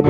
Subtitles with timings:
[0.00, 0.08] Das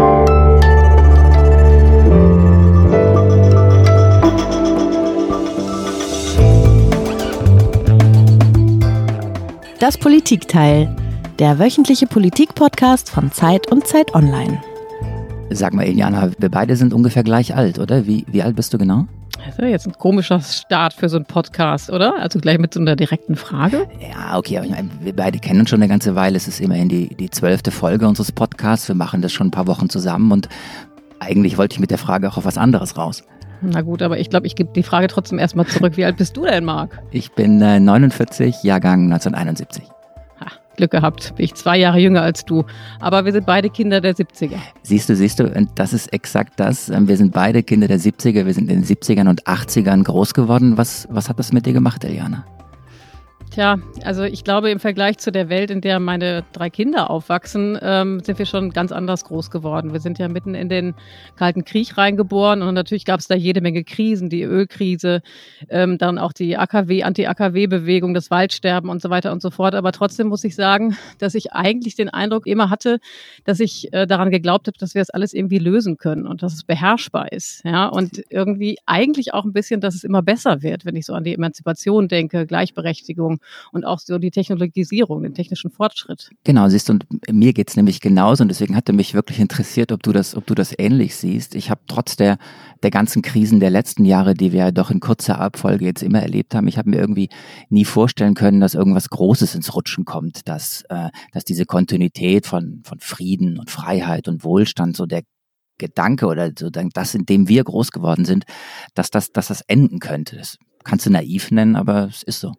[9.98, 10.95] Politikteil,
[11.40, 14.62] der wöchentliche Politik-Podcast von Zeit und Zeit Online.
[15.50, 18.07] Sag mal, Eliana, wir beide sind ungefähr gleich alt, oder?
[18.07, 19.07] Wie, wie alt bist du genau?
[19.47, 22.15] Das ist ja jetzt ein komischer Start für so einen Podcast, oder?
[22.19, 23.87] Also gleich mit so einer direkten Frage.
[24.01, 26.37] Ja, okay, aber ich meine, wir beide kennen uns schon eine ganze Weile.
[26.37, 28.89] Es ist immerhin die, die zwölfte Folge unseres Podcasts.
[28.89, 30.49] Wir machen das schon ein paar Wochen zusammen und
[31.19, 33.25] eigentlich wollte ich mit der Frage auch auf was anderes raus.
[33.62, 35.97] Na gut, aber ich glaube, ich gebe die Frage trotzdem erstmal zurück.
[35.97, 36.98] Wie alt bist du denn, Marc?
[37.11, 39.84] Ich bin äh, 49, Jahrgang 1971.
[40.80, 42.65] Glück gehabt, bin ich zwei Jahre jünger als du.
[43.01, 44.57] Aber wir sind beide Kinder der 70er.
[44.83, 46.89] Siehst du, siehst du, das ist exakt das.
[46.89, 50.33] Ähm, Wir sind beide Kinder der 70er, wir sind in den 70ern und 80ern groß
[50.33, 50.79] geworden.
[50.79, 52.45] Was, was hat das mit dir gemacht, Eliana?
[53.51, 57.77] Tja, also ich glaube, im Vergleich zu der Welt, in der meine drei Kinder aufwachsen,
[57.83, 59.93] ähm, sind wir schon ganz anders groß geworden.
[59.93, 60.95] Wir sind ja mitten in den
[61.35, 65.20] Kalten Krieg reingeboren und natürlich gab es da jede Menge Krisen, die Ölkrise,
[65.69, 69.75] ähm, dann auch die AKW, Anti-AKW-Bewegung, das Waldsterben und so weiter und so fort.
[69.75, 73.01] Aber trotzdem muss ich sagen, dass ich eigentlich den Eindruck immer hatte,
[73.42, 76.55] dass ich äh, daran geglaubt habe, dass wir das alles irgendwie lösen können und dass
[76.55, 77.64] es beherrschbar ist.
[77.64, 81.14] Ja, und irgendwie eigentlich auch ein bisschen, dass es immer besser wird, wenn ich so
[81.14, 83.39] an die Emanzipation denke, Gleichberechtigung
[83.72, 86.30] und auch so die Technologisierung, den technischen Fortschritt.
[86.44, 90.02] Genau, siehst du, und mir geht's nämlich genauso und deswegen hatte mich wirklich interessiert, ob
[90.02, 91.55] du das, ob du das ähnlich siehst.
[91.55, 92.38] Ich habe trotz der,
[92.83, 96.20] der ganzen Krisen der letzten Jahre, die wir ja doch in kurzer Abfolge jetzt immer
[96.20, 97.28] erlebt haben, ich habe mir irgendwie
[97.68, 102.83] nie vorstellen können, dass irgendwas Großes ins Rutschen kommt, dass, äh, dass diese Kontinuität von,
[102.84, 105.22] von Frieden und Freiheit und Wohlstand, so der
[105.80, 108.44] Gedanke oder so das, in dem wir groß geworden sind,
[108.94, 110.36] dass das, dass das enden könnte.
[110.36, 112.55] Das kannst du naiv nennen, aber es ist so.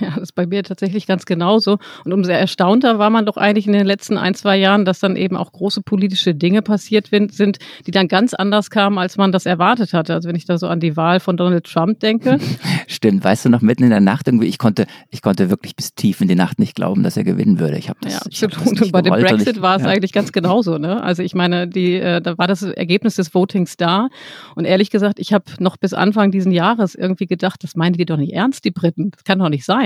[0.00, 1.78] Ja, das ist bei mir tatsächlich ganz genauso.
[2.04, 5.16] Und umso erstaunter war man doch eigentlich in den letzten ein, zwei Jahren, dass dann
[5.16, 9.46] eben auch große politische Dinge passiert sind, die dann ganz anders kamen, als man das
[9.46, 10.14] erwartet hatte.
[10.14, 12.38] Also wenn ich da so an die Wahl von Donald Trump denke.
[12.86, 15.94] Stimmt, weißt du noch, mitten in der Nacht irgendwie, ich konnte, ich konnte wirklich bis
[15.94, 17.78] tief in die Nacht nicht glauben, dass er gewinnen würde.
[17.78, 18.80] Ich habe das, ja, ich hab das absolut.
[18.80, 19.88] nicht Und bei dem Brexit war es ja.
[19.88, 20.78] eigentlich ganz genauso.
[20.78, 21.02] Ne?
[21.02, 24.08] Also ich meine, die, äh, da war das Ergebnis des Votings da.
[24.54, 28.04] Und ehrlich gesagt, ich habe noch bis Anfang diesen Jahres irgendwie gedacht, das meinen die
[28.04, 29.10] doch nicht ernst, die Briten.
[29.10, 29.81] Das kann doch nicht sein.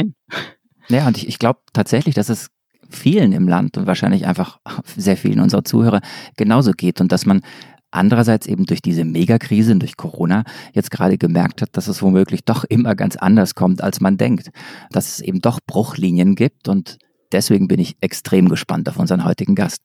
[0.88, 2.48] Ja, und ich, ich glaube tatsächlich, dass es
[2.88, 4.60] vielen im Land und wahrscheinlich einfach
[4.96, 6.00] sehr vielen unserer Zuhörer
[6.36, 7.40] genauso geht und dass man
[7.90, 12.64] andererseits eben durch diese Megakrise, durch Corona, jetzt gerade gemerkt hat, dass es womöglich doch
[12.64, 14.50] immer ganz anders kommt, als man denkt.
[14.90, 16.98] Dass es eben doch Bruchlinien gibt und
[17.32, 19.82] deswegen bin ich extrem gespannt auf unseren heutigen Gast.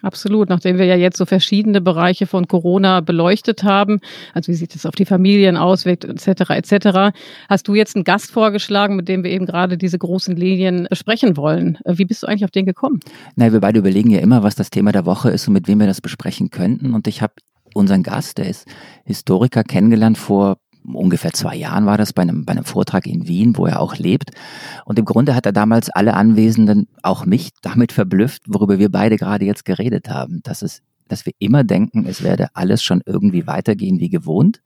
[0.00, 4.00] Absolut, nachdem wir ja jetzt so verschiedene Bereiche von Corona beleuchtet haben,
[4.34, 7.16] also wie sich das auf die Familien auswirkt, etc., etc.,
[7.48, 11.36] hast du jetzt einen Gast vorgeschlagen, mit dem wir eben gerade diese großen Linien besprechen
[11.36, 11.78] wollen.
[11.84, 13.00] Äh, Wie bist du eigentlich auf den gekommen?
[13.36, 15.78] Na, wir beide überlegen ja immer, was das Thema der Woche ist und mit wem
[15.78, 16.94] wir das besprechen könnten.
[16.94, 17.34] Und ich habe
[17.74, 18.66] unseren Gast, der ist
[19.04, 23.56] Historiker, kennengelernt vor ungefähr zwei Jahren war das bei einem, bei einem Vortrag in Wien,
[23.56, 24.30] wo er auch lebt.
[24.84, 29.16] Und im Grunde hat er damals alle Anwesenden, auch mich, damit verblüfft, worüber wir beide
[29.16, 30.40] gerade jetzt geredet haben.
[30.42, 34.62] Dass es dass wir immer denken, es werde alles schon irgendwie weitergehen wie gewohnt,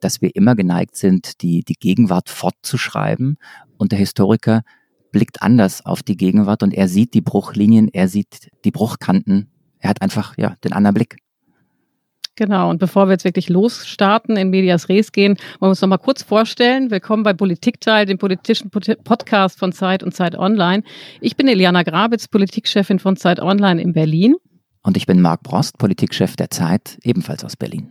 [0.00, 3.36] dass wir immer geneigt sind, die, die Gegenwart fortzuschreiben.
[3.76, 4.62] Und der Historiker
[5.10, 9.50] blickt anders auf die Gegenwart und er sieht die Bruchlinien, er sieht die Bruchkanten.
[9.78, 11.18] Er hat einfach ja den anderen Blick.
[12.36, 15.88] Genau, und bevor wir jetzt wirklich losstarten, in Medias Res gehen, wollen wir uns noch
[15.88, 16.90] mal kurz vorstellen.
[16.90, 20.82] Willkommen bei Politikteil, dem politischen Pod- Podcast von Zeit und Zeit Online.
[21.20, 24.34] Ich bin Eliana Grabitz, Politikchefin von Zeit Online in Berlin.
[24.82, 27.90] Und ich bin Marc Brost, Politikchef der Zeit, ebenfalls aus Berlin.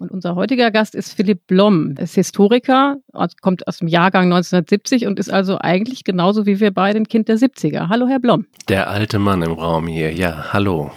[0.00, 1.94] Und unser heutiger Gast ist Philipp Blom.
[1.96, 2.96] Er ist Historiker,
[3.40, 7.28] kommt aus dem Jahrgang 1970 und ist also eigentlich genauso wie wir beide ein Kind
[7.28, 7.88] der 70er.
[7.88, 8.46] Hallo, Herr Blom.
[8.68, 10.12] Der alte Mann im Raum hier.
[10.12, 10.90] Ja, hallo.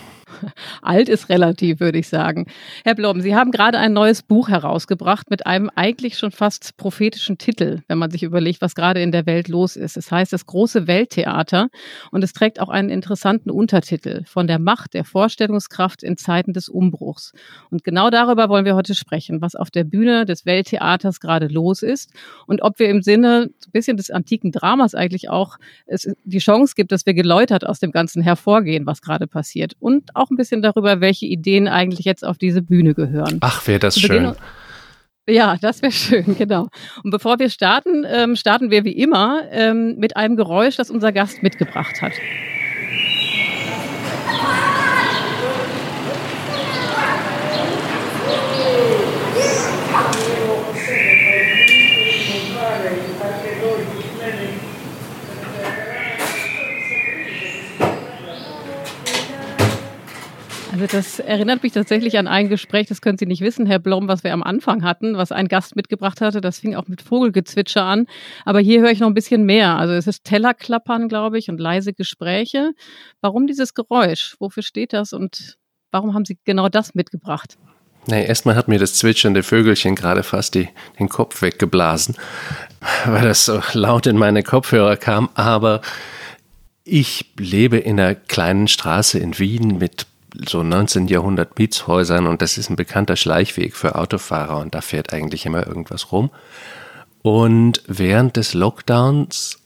[0.82, 2.48] Alt ist relativ, würde ich sagen.
[2.84, 7.38] Herr Blom, Sie haben gerade ein neues Buch herausgebracht mit einem eigentlich schon fast prophetischen
[7.38, 9.98] Titel, wenn man sich überlegt, was gerade in der Welt los ist.
[9.98, 11.70] Es heißt das große Welttheater
[12.12, 16.70] und es trägt auch einen interessanten Untertitel von der Macht der Vorstellungskraft in Zeiten des
[16.70, 17.34] Umbruchs.
[17.70, 21.82] Und genau darüber wollen wir heute sprechen, was auf der Bühne des Welttheaters gerade los
[21.84, 22.12] ist
[22.48, 26.74] und ob wir im Sinne ein bisschen des antiken Dramas eigentlich auch es die Chance
[26.76, 29.74] gibt, dass wir geläutert aus dem Ganzen hervorgehen, was gerade passiert.
[29.80, 33.38] Und auch ein bisschen darüber, welche Ideen eigentlich jetzt auf diese Bühne gehören.
[33.42, 34.34] Ach, wäre das schön.
[35.28, 36.68] Ja, das wäre schön, genau.
[37.04, 41.12] Und bevor wir starten, ähm, starten wir wie immer ähm, mit einem Geräusch, das unser
[41.12, 42.14] Gast mitgebracht hat.
[60.84, 64.10] Also Das erinnert mich tatsächlich an ein Gespräch, das können Sie nicht wissen, Herr Blom,
[64.10, 66.42] was wir am Anfang hatten, was ein Gast mitgebracht hatte.
[66.42, 68.06] Das fing auch mit Vogelgezwitscher an.
[68.44, 69.78] Aber hier höre ich noch ein bisschen mehr.
[69.78, 72.74] Also es ist Tellerklappern, glaube ich, und leise Gespräche.
[73.22, 74.36] Warum dieses Geräusch?
[74.40, 75.58] Wofür steht das und
[75.92, 77.58] warum haben Sie genau das mitgebracht?
[78.08, 80.68] Nee, erstmal hat mir das zwitschernde Vögelchen gerade fast die,
[81.00, 82.18] den Kopf weggeblasen,
[83.06, 85.30] weil das so laut in meine Kopfhörer kam.
[85.36, 85.80] Aber
[86.84, 90.08] ich lebe in einer kleinen Straße in Wien mit
[90.48, 91.08] so 19.
[91.08, 95.66] Jahrhundert Mietshäusern und das ist ein bekannter Schleichweg für Autofahrer und da fährt eigentlich immer
[95.66, 96.32] irgendwas rum.
[97.22, 99.60] Und während des Lockdowns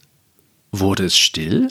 [0.72, 1.70] wurde es still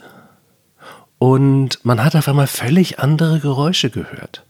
[1.19, 4.46] und man hat auf einmal völlig andere Geräusche gehört.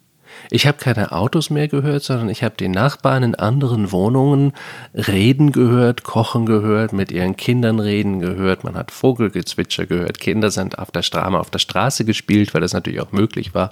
[0.50, 4.52] Ich habe keine Autos mehr gehört, sondern ich habe die Nachbarn in anderen Wohnungen
[4.94, 8.62] reden gehört, kochen gehört, mit ihren Kindern reden gehört.
[8.62, 10.20] Man hat Vogelgezwitscher gehört.
[10.20, 13.70] Kinder sind auf der, Straße, auf der Straße gespielt, weil das natürlich auch möglich war.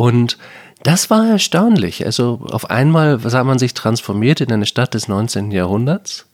[0.00, 0.38] Und
[0.82, 2.06] das war erstaunlich.
[2.06, 5.50] Also auf einmal sah man sich transformiert in eine Stadt des 19.
[5.50, 6.24] Jahrhunderts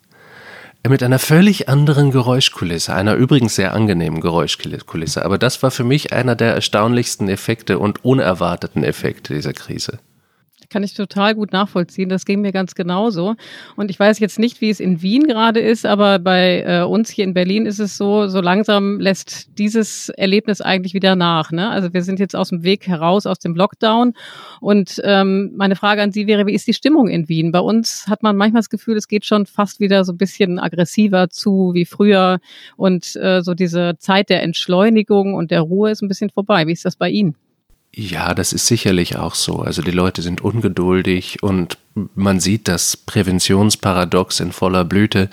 [0.89, 5.25] mit einer völlig anderen Geräuschkulisse, einer übrigens sehr angenehmen Geräuschkulisse.
[5.25, 9.99] Aber das war für mich einer der erstaunlichsten Effekte und unerwarteten Effekte dieser Krise
[10.71, 12.09] kann ich total gut nachvollziehen.
[12.09, 13.35] Das ging mir ganz genauso.
[13.77, 17.11] Und ich weiß jetzt nicht, wie es in Wien gerade ist, aber bei äh, uns
[17.11, 21.53] hier in Berlin ist es so, so langsam lässt dieses Erlebnis eigentlich wieder nach.
[21.53, 21.69] Ne?
[21.69, 24.15] Also wir sind jetzt aus dem Weg heraus, aus dem Lockdown.
[24.61, 27.53] Und ähm, meine Frage an Sie wäre, wie ist die Stimmung in Wien?
[27.53, 30.59] Bei uns hat man manchmal das Gefühl, es geht schon fast wieder so ein bisschen
[30.59, 32.39] aggressiver zu wie früher.
[32.77, 36.67] Und äh, so diese Zeit der Entschleunigung und der Ruhe ist ein bisschen vorbei.
[36.67, 37.37] Wie ist das bei Ihnen?
[37.99, 39.61] Ja, das ist sicherlich auch so.
[39.61, 41.79] Also die Leute sind ungeduldig und
[42.15, 45.31] man sieht das Präventionsparadox in voller Blüte.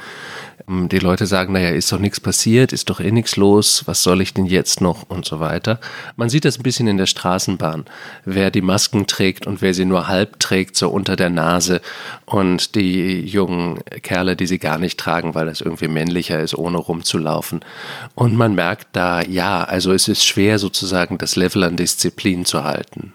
[0.70, 4.02] Ähm, die Leute sagen, naja, ist doch nichts passiert, ist doch eh nichts los, was
[4.02, 5.80] soll ich denn jetzt noch und so weiter.
[6.16, 7.86] Man sieht das ein bisschen in der Straßenbahn,
[8.24, 11.82] wer die Masken trägt und wer sie nur halb trägt, so unter der Nase
[12.26, 16.78] und die jungen Kerle, die sie gar nicht tragen, weil das irgendwie männlicher ist, ohne
[16.78, 17.60] rumzulaufen.
[18.16, 22.64] Und man merkt da, ja, also es ist schwer sozusagen das Level an Disziplin zu
[22.64, 23.12] halten.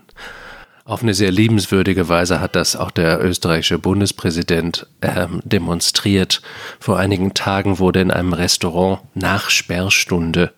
[0.88, 6.40] Auf eine sehr liebenswürdige Weise hat das auch der österreichische Bundespräsident ähm, demonstriert.
[6.80, 10.54] Vor einigen Tagen wurde in einem Restaurant nach Sperrstunde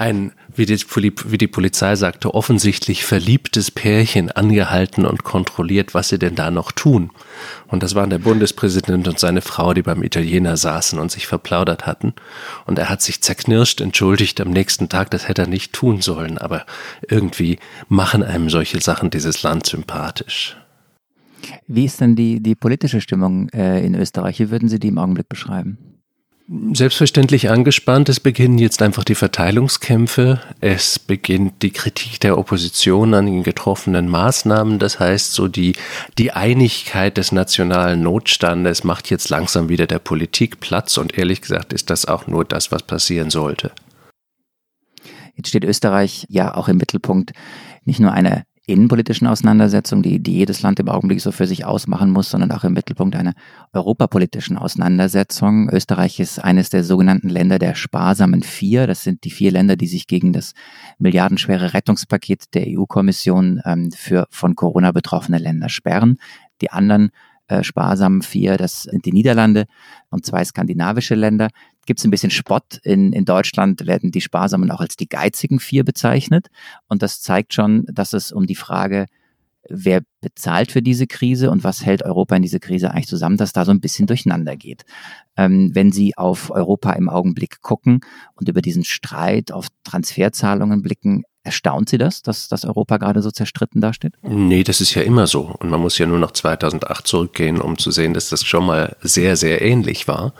[0.00, 0.78] ein wie die,
[1.26, 6.72] wie die Polizei sagte, offensichtlich verliebtes Pärchen angehalten und kontrolliert, was sie denn da noch
[6.72, 7.10] tun.
[7.66, 11.86] Und das waren der Bundespräsident und seine Frau, die beim Italiener saßen und sich verplaudert
[11.86, 12.14] hatten.
[12.64, 16.38] Und er hat sich zerknirscht entschuldigt am nächsten Tag, das hätte er nicht tun sollen,
[16.38, 16.64] aber
[17.08, 17.58] irgendwie
[17.88, 20.56] machen einem solche Sachen dieses Land sympathisch.
[21.66, 24.40] Wie ist denn die, die politische Stimmung äh, in Österreich?
[24.40, 25.95] Wie würden Sie die im Augenblick beschreiben?
[26.48, 28.08] Selbstverständlich angespannt.
[28.08, 30.40] Es beginnen jetzt einfach die Verteilungskämpfe.
[30.60, 34.78] Es beginnt die Kritik der Opposition an den getroffenen Maßnahmen.
[34.78, 35.74] Das heißt, so die,
[36.18, 40.98] die Einigkeit des nationalen Notstandes macht jetzt langsam wieder der Politik Platz.
[40.98, 43.72] Und ehrlich gesagt ist das auch nur das, was passieren sollte.
[45.34, 47.32] Jetzt steht Österreich ja auch im Mittelpunkt
[47.84, 52.10] nicht nur einer innenpolitischen Auseinandersetzung, die, die jedes Land im Augenblick so für sich ausmachen
[52.10, 53.34] muss, sondern auch im Mittelpunkt einer
[53.72, 55.70] europapolitischen Auseinandersetzung.
[55.70, 58.88] Österreich ist eines der sogenannten Länder der sparsamen Vier.
[58.88, 60.52] Das sind die vier Länder, die sich gegen das
[60.98, 66.18] milliardenschwere Rettungspaket der EU-Kommission ähm, für von Corona betroffene Länder sperren.
[66.60, 67.10] Die anderen
[67.48, 69.66] äh, sparsamen vier, das sind die Niederlande
[70.10, 71.48] und zwei skandinavische Länder
[71.86, 72.80] gibt es ein bisschen Spott.
[72.82, 76.48] In, in Deutschland werden die Sparsamen auch als die geizigen vier bezeichnet.
[76.88, 79.06] Und das zeigt schon, dass es um die Frage,
[79.68, 83.52] wer bezahlt für diese Krise und was hält Europa in diese Krise eigentlich zusammen, dass
[83.52, 84.84] da so ein bisschen durcheinander geht.
[85.36, 88.00] Ähm, wenn Sie auf Europa im Augenblick gucken
[88.34, 93.30] und über diesen Streit auf Transferzahlungen blicken, Erstaunt Sie das, dass, dass Europa gerade so
[93.30, 94.14] zerstritten dasteht?
[94.22, 95.54] Nee, das ist ja immer so.
[95.60, 98.96] Und man muss ja nur nach 2008 zurückgehen, um zu sehen, dass das schon mal
[99.00, 100.32] sehr, sehr ähnlich war.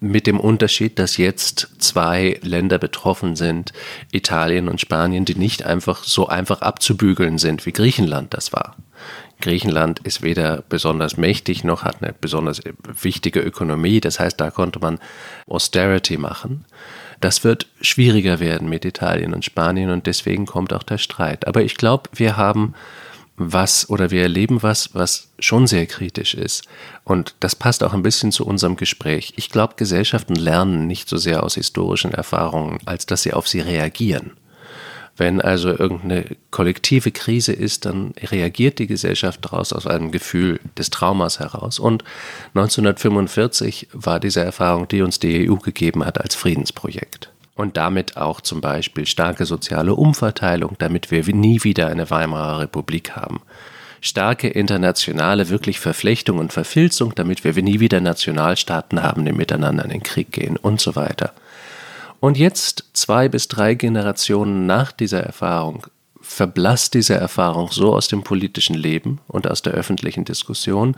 [0.00, 3.72] Mit dem Unterschied, dass jetzt zwei Länder betroffen sind,
[4.10, 8.74] Italien und Spanien, die nicht einfach so einfach abzubügeln sind, wie Griechenland das war.
[9.40, 12.60] Griechenland ist weder besonders mächtig noch hat eine besonders
[13.00, 14.00] wichtige Ökonomie.
[14.00, 14.98] Das heißt, da konnte man
[15.46, 16.64] Austerity machen.
[17.20, 21.46] Das wird schwieriger werden mit Italien und Spanien und deswegen kommt auch der Streit.
[21.46, 22.74] Aber ich glaube, wir haben
[23.36, 26.64] was oder wir erleben was, was schon sehr kritisch ist.
[27.04, 29.32] Und das passt auch ein bisschen zu unserem Gespräch.
[29.36, 33.60] Ich glaube, Gesellschaften lernen nicht so sehr aus historischen Erfahrungen, als dass sie auf sie
[33.60, 34.32] reagieren.
[35.20, 40.88] Wenn also irgendeine kollektive Krise ist, dann reagiert die Gesellschaft daraus aus einem Gefühl des
[40.88, 41.78] Traumas heraus.
[41.78, 42.04] Und
[42.54, 47.30] 1945 war diese Erfahrung, die uns die EU gegeben hat, als Friedensprojekt.
[47.54, 53.14] Und damit auch zum Beispiel starke soziale Umverteilung, damit wir nie wieder eine Weimarer Republik
[53.14, 53.42] haben.
[54.00, 59.90] Starke internationale wirklich Verflechtung und Verfilzung, damit wir nie wieder Nationalstaaten haben, die miteinander in
[59.90, 61.34] den Krieg gehen und so weiter.
[62.20, 65.86] Und jetzt, zwei bis drei Generationen nach dieser Erfahrung,
[66.30, 70.94] verblasst diese Erfahrung so aus dem politischen Leben und aus der öffentlichen Diskussion,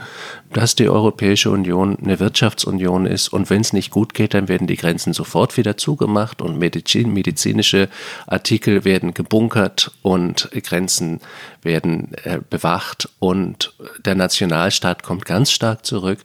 [0.53, 4.67] dass die Europäische Union eine Wirtschaftsunion ist und wenn es nicht gut geht, dann werden
[4.67, 7.89] die Grenzen sofort wieder zugemacht und Medizin, medizinische
[8.27, 11.21] Artikel werden gebunkert und Grenzen
[11.62, 13.73] werden äh, bewacht und
[14.05, 16.19] der Nationalstaat kommt ganz stark zurück.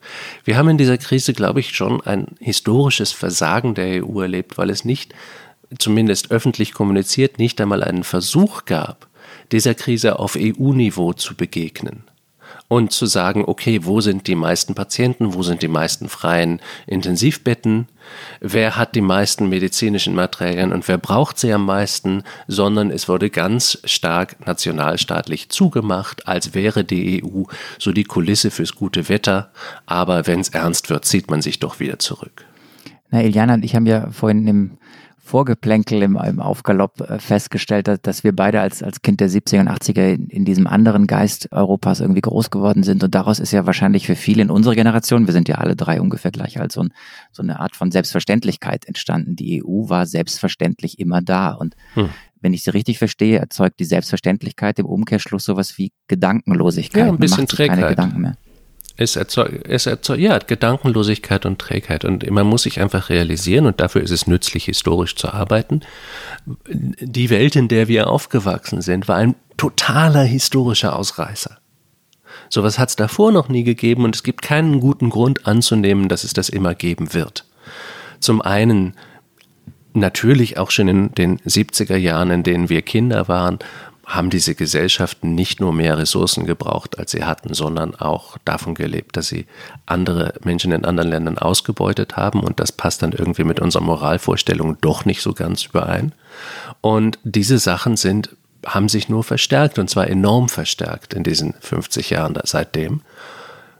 [0.43, 4.69] Wir haben in dieser Krise, glaube ich, schon ein historisches Versagen der EU erlebt, weil
[4.69, 5.13] es nicht
[5.77, 9.07] zumindest öffentlich kommuniziert, nicht einmal einen Versuch gab,
[9.51, 12.03] dieser Krise auf EU-Niveau zu begegnen
[12.69, 17.87] und zu sagen, okay, wo sind die meisten Patienten, wo sind die meisten freien Intensivbetten,
[18.41, 23.29] wer hat die meisten medizinischen Materialien und wer braucht sie am meisten, sondern es wurde
[23.29, 27.43] ganz stark nationalstaatlich zugemacht, als wäre die EU
[27.79, 29.51] so die Kulisse fürs gute Wetter,
[29.85, 32.45] aber wenn es ernst wird, zieht man sich doch wieder zurück.
[33.09, 34.77] Na, Iliana und ich haben ja vorhin im
[35.27, 39.59] Vorgeplänkel im, im Aufgalopp äh, festgestellt, dass, dass wir beide als, als Kind der 70er
[39.59, 43.03] und 80er in, in diesem anderen Geist Europas irgendwie groß geworden sind.
[43.03, 45.99] Und daraus ist ja wahrscheinlich für viele in unserer Generation, wir sind ja alle drei
[45.99, 46.93] ungefähr gleich alt, so, ein,
[47.31, 49.35] so eine Art von Selbstverständlichkeit entstanden.
[49.35, 51.51] Die EU war selbstverständlich immer da.
[51.51, 52.09] Und hm.
[52.39, 57.05] wenn ich sie richtig verstehe, erzeugt die Selbstverständlichkeit im Umkehrschluss sowas wie Gedankenlosigkeit.
[57.05, 58.37] Ja, ein bisschen sich keine Gedanken mehr
[58.97, 62.03] es erzeugt, es erzeugt, ja, Gedankenlosigkeit und Trägheit.
[62.03, 65.81] Und man muss sich einfach realisieren, und dafür ist es nützlich, historisch zu arbeiten.
[66.67, 71.57] Die Welt, in der wir aufgewachsen sind, war ein totaler historischer Ausreißer.
[72.49, 76.23] Sowas hat es davor noch nie gegeben und es gibt keinen guten Grund anzunehmen, dass
[76.23, 77.45] es das immer geben wird.
[78.19, 78.95] Zum einen
[79.93, 83.59] natürlich auch schon in den 70er Jahren, in denen wir Kinder waren,
[84.07, 89.17] haben diese Gesellschaften nicht nur mehr Ressourcen gebraucht, als sie hatten, sondern auch davon gelebt,
[89.17, 89.47] dass sie
[89.85, 92.39] andere Menschen in anderen Ländern ausgebeutet haben.
[92.39, 96.13] Und das passt dann irgendwie mit unserer Moralvorstellung doch nicht so ganz überein.
[96.79, 98.29] Und diese Sachen sind,
[98.65, 103.01] haben sich nur verstärkt und zwar enorm verstärkt in diesen 50 Jahren seitdem.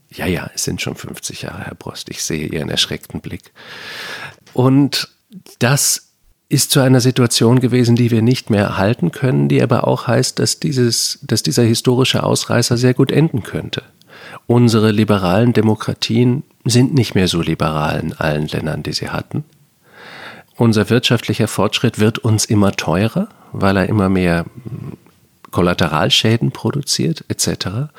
[0.09, 2.09] Ja, ja, es sind schon 50 Jahre, Herr Brost.
[2.09, 3.53] Ich sehe Ihren erschreckten Blick.
[4.51, 5.07] Und
[5.59, 6.06] das
[6.49, 10.39] ist zu einer Situation gewesen, die wir nicht mehr erhalten können, die aber auch heißt,
[10.39, 13.83] dass, dieses, dass dieser historische Ausreißer sehr gut enden könnte.
[14.45, 19.43] Unsere liberalen Demokratien sind nicht mehr so liberal in allen Ländern, die sie hatten.
[20.55, 24.45] Unser wirtschaftlicher Fortschritt wird uns immer teurer, weil er immer mehr
[25.51, 27.89] Kollateralschäden produziert etc.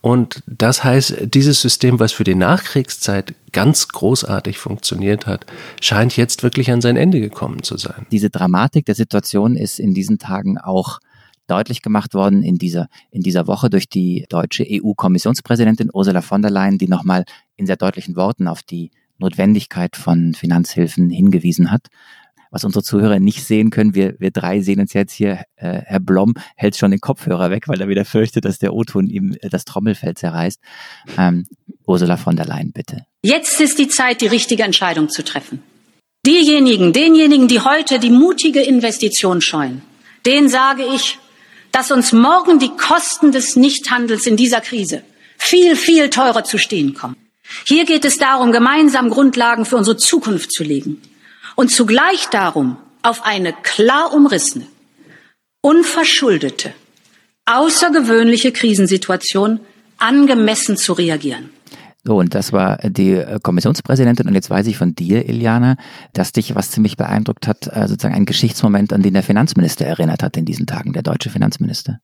[0.00, 5.46] Und das heißt, dieses System, was für die Nachkriegszeit ganz großartig funktioniert hat,
[5.80, 8.06] scheint jetzt wirklich an sein Ende gekommen zu sein.
[8.10, 11.00] Diese Dramatik der Situation ist in diesen Tagen auch
[11.46, 16.50] deutlich gemacht worden in dieser, in dieser Woche durch die deutsche EU-Kommissionspräsidentin Ursula von der
[16.50, 17.24] Leyen, die nochmal
[17.56, 21.88] in sehr deutlichen Worten auf die Notwendigkeit von Finanzhilfen hingewiesen hat
[22.50, 26.00] was unsere Zuhörer nicht sehen können, wir, wir drei sehen uns jetzt hier, äh, Herr
[26.00, 29.48] Blom hält schon den Kopfhörer weg, weil er wieder fürchtet, dass der O-Ton ihm äh,
[29.48, 30.60] das Trommelfell zerreißt.
[31.16, 31.46] Ähm,
[31.86, 33.04] Ursula von der Leyen, bitte.
[33.22, 35.62] Jetzt ist die Zeit, die richtige Entscheidung zu treffen.
[36.26, 39.82] Diejenigen, denjenigen, die heute die mutige Investition scheuen,
[40.26, 41.18] denen sage ich,
[41.72, 45.02] dass uns morgen die Kosten des Nichthandels in dieser Krise
[45.36, 47.16] viel, viel teurer zu stehen kommen.
[47.66, 51.00] Hier geht es darum, gemeinsam Grundlagen für unsere Zukunft zu legen
[51.58, 54.66] und zugleich darum, auf eine klar umrissene,
[55.60, 56.72] unverschuldete,
[57.46, 59.58] außergewöhnliche Krisensituation
[59.98, 61.50] angemessen zu reagieren.
[62.04, 64.28] So, und das war die äh, Kommissionspräsidentin.
[64.28, 65.76] Und jetzt weiß ich von dir, Iliana,
[66.12, 70.22] dass dich was ziemlich beeindruckt hat, äh, sozusagen ein Geschichtsmoment, an den der Finanzminister erinnert
[70.22, 71.98] hat in diesen Tagen, der deutsche Finanzminister.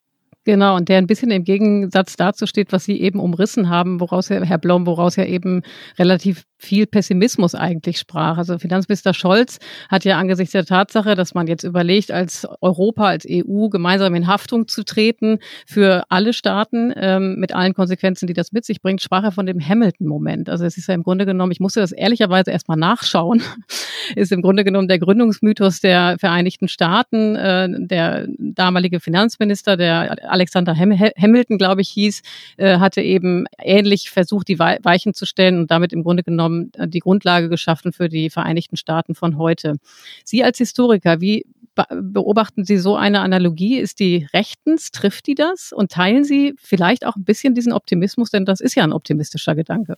[0.45, 4.29] Genau, und der ein bisschen im Gegensatz dazu steht, was Sie eben umrissen haben, woraus
[4.29, 5.63] ja, Herr Blom, woraus ja eben
[5.99, 8.39] relativ viel Pessimismus eigentlich sprach.
[8.39, 9.59] Also Finanzminister Scholz
[9.89, 14.27] hat ja angesichts der Tatsache, dass man jetzt überlegt, als Europa, als EU gemeinsam in
[14.27, 19.03] Haftung zu treten für alle Staaten ähm, mit allen Konsequenzen, die das mit sich bringt,
[19.03, 20.49] sprach er von dem Hamilton-Moment.
[20.49, 23.43] Also es ist ja im Grunde genommen, ich musste das ehrlicherweise erstmal nachschauen,
[24.17, 27.37] ist im Grunde genommen der Gründungsmythos der Vereinigten Staaten.
[27.37, 32.23] Äh, der damalige Finanzminister, der Alexander Hamilton, glaube ich, hieß,
[32.59, 36.73] äh, hatte eben ähnlich versucht, die Weichen zu stellen und damit im Grunde genommen genommen
[36.75, 39.76] äh, die Grundlage geschaffen für die Vereinigten Staaten von heute.
[40.25, 41.47] Sie als Historiker, wie
[41.91, 43.79] beobachten Sie so eine Analogie?
[43.79, 44.93] Ist die rechtens?
[44.93, 45.73] Trifft die das?
[45.73, 48.31] Und teilen Sie vielleicht auch ein bisschen diesen Optimismus?
[48.31, 49.97] Denn das ist ja ein optimistischer Gedanke.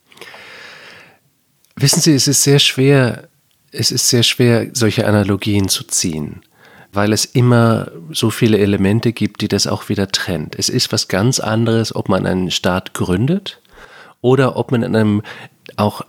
[1.75, 3.29] Wissen Sie, es ist sehr schwer,
[3.71, 6.41] es ist sehr schwer, solche Analogien zu ziehen,
[6.93, 10.55] weil es immer so viele Elemente gibt, die das auch wieder trennt.
[10.57, 13.61] Es ist was ganz anderes, ob man einen Staat gründet
[14.21, 15.21] oder ob man in einem
[15.75, 16.01] auch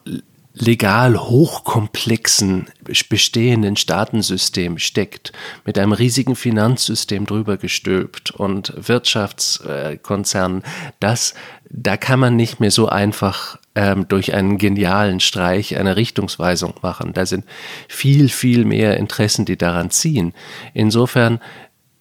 [0.60, 2.66] legal hochkomplexen
[3.08, 5.32] bestehenden Staatensystem steckt,
[5.64, 10.62] mit einem riesigen Finanzsystem drüber gestülpt und Wirtschaftskonzernen,
[11.00, 11.34] das,
[11.70, 17.12] da kann man nicht mehr so einfach ähm, durch einen genialen Streich eine Richtungsweisung machen.
[17.12, 17.44] Da sind
[17.86, 20.34] viel, viel mehr Interessen, die daran ziehen.
[20.74, 21.38] Insofern,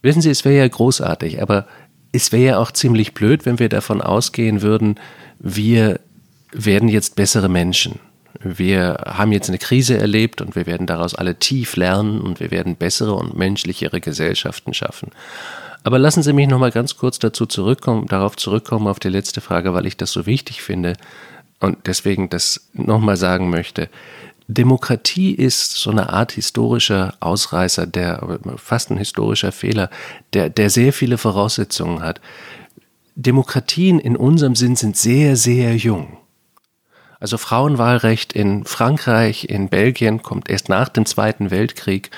[0.01, 1.67] wissen Sie, es wäre ja großartig, aber
[2.11, 4.99] es wäre ja auch ziemlich blöd, wenn wir davon ausgehen würden,
[5.37, 5.99] wir
[6.51, 7.99] werden jetzt bessere Menschen
[8.39, 12.51] wir haben jetzt eine Krise erlebt und wir werden daraus alle tief lernen und wir
[12.51, 15.09] werden bessere und menschlichere Gesellschaften schaffen.
[15.83, 19.41] Aber lassen Sie mich noch mal ganz kurz dazu zurückkommen, darauf zurückkommen auf die letzte
[19.41, 20.93] Frage, weil ich das so wichtig finde
[21.59, 23.89] und deswegen das noch mal sagen möchte.
[24.47, 29.89] Demokratie ist so eine Art historischer Ausreißer, der fast ein historischer Fehler,
[30.33, 32.21] der, der sehr viele Voraussetzungen hat.
[33.15, 36.17] Demokratien in unserem Sinn sind sehr, sehr jung.
[37.19, 42.11] Also Frauenwahlrecht in Frankreich, in Belgien kommt erst nach dem Zweiten Weltkrieg.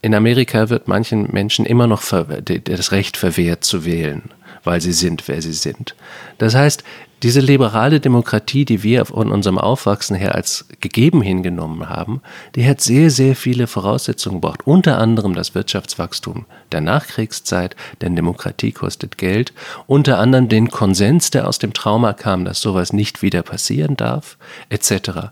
[0.00, 4.30] In Amerika wird manchen Menschen immer noch das Recht verwehrt zu wählen,
[4.62, 5.96] weil sie sind, wer sie sind.
[6.38, 6.84] Das heißt,
[7.22, 12.20] diese liberale Demokratie, die wir von unserem Aufwachsen her als gegeben hingenommen haben,
[12.54, 14.66] die hat sehr, sehr viele Voraussetzungen gebraucht.
[14.66, 19.52] Unter anderem das Wirtschaftswachstum der Nachkriegszeit, denn Demokratie kostet Geld.
[19.86, 24.36] Unter anderem den Konsens, der aus dem Trauma kam, dass sowas nicht wieder passieren darf,
[24.68, 25.30] etc.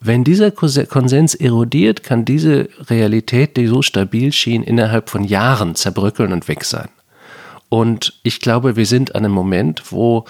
[0.00, 6.32] Wenn dieser Konsens erodiert, kann diese Realität, die so stabil schien, innerhalb von Jahren zerbröckeln
[6.32, 6.88] und weg sein.
[7.68, 10.26] Und ich glaube, wir sind an einem Moment, wo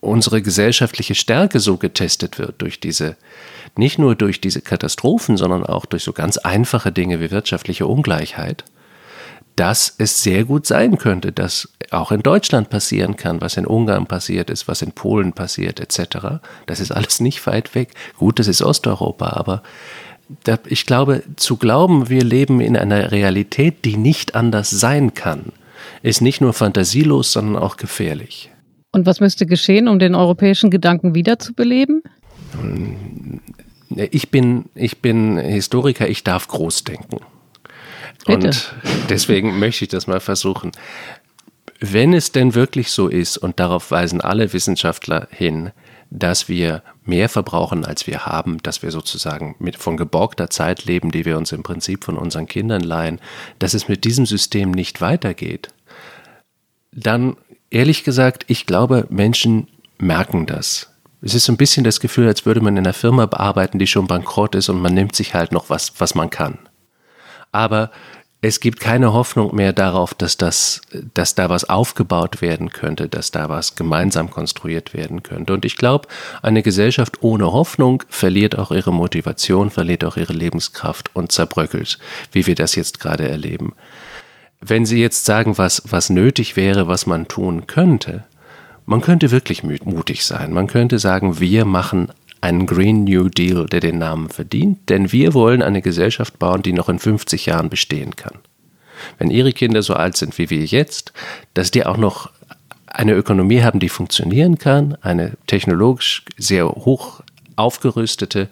[0.00, 3.16] unsere gesellschaftliche Stärke so getestet wird durch diese,
[3.76, 8.64] nicht nur durch diese Katastrophen, sondern auch durch so ganz einfache Dinge wie wirtschaftliche Ungleichheit,
[9.56, 14.06] dass es sehr gut sein könnte, dass auch in Deutschland passieren kann, was in Ungarn
[14.06, 16.40] passiert ist, was in Polen passiert, etc.
[16.66, 17.94] Das ist alles nicht weit weg.
[18.18, 19.62] Gut, das ist Osteuropa, aber
[20.66, 25.52] ich glaube, zu glauben, wir leben in einer Realität, die nicht anders sein kann,
[26.02, 28.50] ist nicht nur fantasielos, sondern auch gefährlich.
[28.96, 32.02] Und was müsste geschehen, um den europäischen Gedanken wiederzubeleben?
[33.90, 37.18] Ich bin, ich bin Historiker, ich darf groß denken.
[38.24, 38.46] Bitte.
[38.46, 38.74] Und
[39.10, 40.72] deswegen möchte ich das mal versuchen.
[41.78, 45.72] Wenn es denn wirklich so ist, und darauf weisen alle Wissenschaftler hin,
[46.08, 51.10] dass wir mehr verbrauchen, als wir haben, dass wir sozusagen mit von geborgter Zeit leben,
[51.10, 53.20] die wir uns im Prinzip von unseren Kindern leihen,
[53.58, 55.68] dass es mit diesem System nicht weitergeht,
[56.92, 57.36] dann
[57.70, 60.90] ehrlich gesagt, ich glaube, Menschen merken das.
[61.22, 63.86] Es ist so ein bisschen das Gefühl, als würde man in einer Firma bearbeiten, die
[63.86, 66.58] schon bankrott ist und man nimmt sich halt noch was, was man kann.
[67.52, 67.90] Aber
[68.42, 70.82] es gibt keine Hoffnung mehr darauf, dass, das,
[71.14, 75.52] dass da was aufgebaut werden könnte, dass da was gemeinsam konstruiert werden könnte.
[75.54, 76.06] Und ich glaube,
[76.42, 81.98] eine Gesellschaft ohne Hoffnung verliert auch ihre Motivation, verliert auch ihre Lebenskraft und zerbröckelt,
[82.30, 83.74] wie wir das jetzt gerade erleben.
[84.68, 88.24] Wenn Sie jetzt sagen, was, was nötig wäre, was man tun könnte,
[88.84, 90.52] man könnte wirklich mutig sein.
[90.52, 92.08] Man könnte sagen, wir machen
[92.40, 96.72] einen Green New Deal, der den Namen verdient, denn wir wollen eine Gesellschaft bauen, die
[96.72, 98.38] noch in 50 Jahren bestehen kann.
[99.18, 101.12] Wenn Ihre Kinder so alt sind wie wir jetzt,
[101.54, 102.30] dass die auch noch
[102.86, 107.22] eine Ökonomie haben, die funktionieren kann, eine technologisch sehr hoch
[107.54, 108.48] aufgerüstete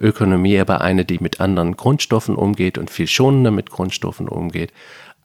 [0.00, 4.72] Ökonomie, aber eine, die mit anderen Grundstoffen umgeht und viel schonender mit Grundstoffen umgeht,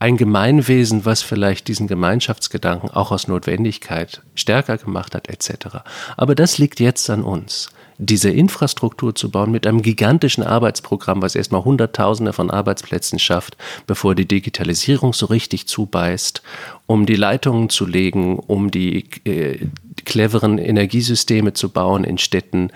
[0.02, 5.78] ein Gemeinwesen, was vielleicht diesen Gemeinschaftsgedanken auch aus Notwendigkeit stärker gemacht hat, etc.
[6.18, 11.36] Aber das liegt jetzt an uns diese Infrastruktur zu bauen mit einem gigantischen Arbeitsprogramm, was
[11.36, 16.42] erstmal Hunderttausende von Arbeitsplätzen schafft, bevor die Digitalisierung so richtig zubeißt,
[16.88, 19.68] um die Leitungen zu legen, um die äh,
[20.04, 22.72] cleveren Energiesysteme zu bauen in Städten,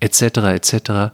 [0.00, 0.20] etc.
[0.20, 1.12] etc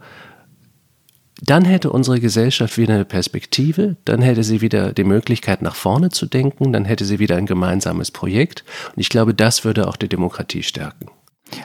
[1.45, 6.09] dann hätte unsere Gesellschaft wieder eine Perspektive, dann hätte sie wieder die Möglichkeit, nach vorne
[6.09, 8.63] zu denken, dann hätte sie wieder ein gemeinsames Projekt.
[8.95, 11.07] Und ich glaube, das würde auch die Demokratie stärken.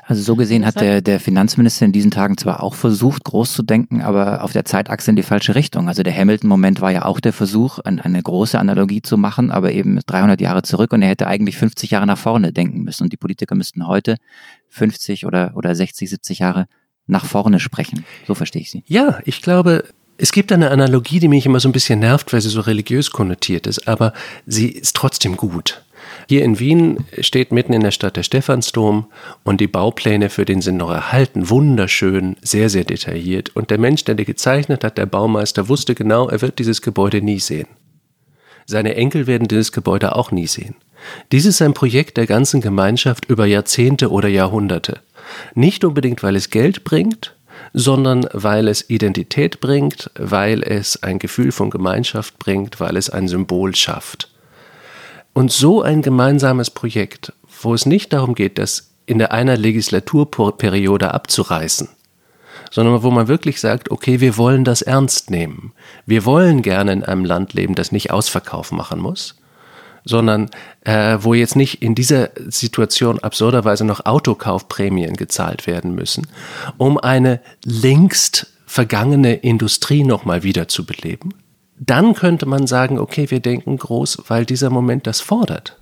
[0.04, 3.62] Also so gesehen hat der, der Finanzminister in diesen Tagen zwar auch versucht, groß zu
[3.62, 5.88] denken, aber auf der Zeitachse in die falsche Richtung.
[5.88, 10.00] Also der Hamilton-Moment war ja auch der Versuch, eine große Analogie zu machen, aber eben
[10.04, 13.16] 300 Jahre zurück und er hätte eigentlich 50 Jahre nach vorne denken müssen und die
[13.16, 14.16] Politiker müssten heute
[14.68, 16.66] 50 oder, oder 60, 70 Jahre
[17.08, 18.04] nach vorne sprechen.
[18.26, 18.84] So verstehe ich Sie.
[18.86, 19.84] Ja, ich glaube,
[20.18, 23.10] es gibt eine Analogie, die mich immer so ein bisschen nervt, weil sie so religiös
[23.10, 24.12] konnotiert ist, aber
[24.46, 25.82] sie ist trotzdem gut.
[26.28, 29.06] Hier in Wien steht mitten in der Stadt der Stephansdom
[29.44, 33.54] und die Baupläne für den sind noch erhalten, wunderschön, sehr, sehr detailliert.
[33.54, 37.22] Und der Mensch, der die gezeichnet hat, der Baumeister, wusste genau, er wird dieses Gebäude
[37.22, 37.68] nie sehen.
[38.66, 40.74] Seine Enkel werden dieses Gebäude auch nie sehen.
[41.32, 45.00] Dies ist ein Projekt der ganzen Gemeinschaft über Jahrzehnte oder Jahrhunderte.
[45.54, 47.34] Nicht unbedingt, weil es Geld bringt,
[47.72, 53.28] sondern weil es Identität bringt, weil es ein Gefühl von Gemeinschaft bringt, weil es ein
[53.28, 54.30] Symbol schafft.
[55.32, 57.32] Und so ein gemeinsames Projekt,
[57.62, 61.88] wo es nicht darum geht, das in der einer Legislaturperiode abzureißen,
[62.70, 65.72] sondern wo man wirklich sagt, okay, wir wollen das ernst nehmen.
[66.06, 69.36] Wir wollen gerne in einem Land leben, das nicht Ausverkauf machen muss,
[70.08, 76.26] sondern äh, wo jetzt nicht in dieser Situation absurderweise noch Autokaufprämien gezahlt werden müssen,
[76.78, 81.34] um eine längst vergangene Industrie nochmal wieder zu beleben.
[81.78, 85.76] Dann könnte man sagen, okay, wir denken groß, weil dieser Moment das fordert.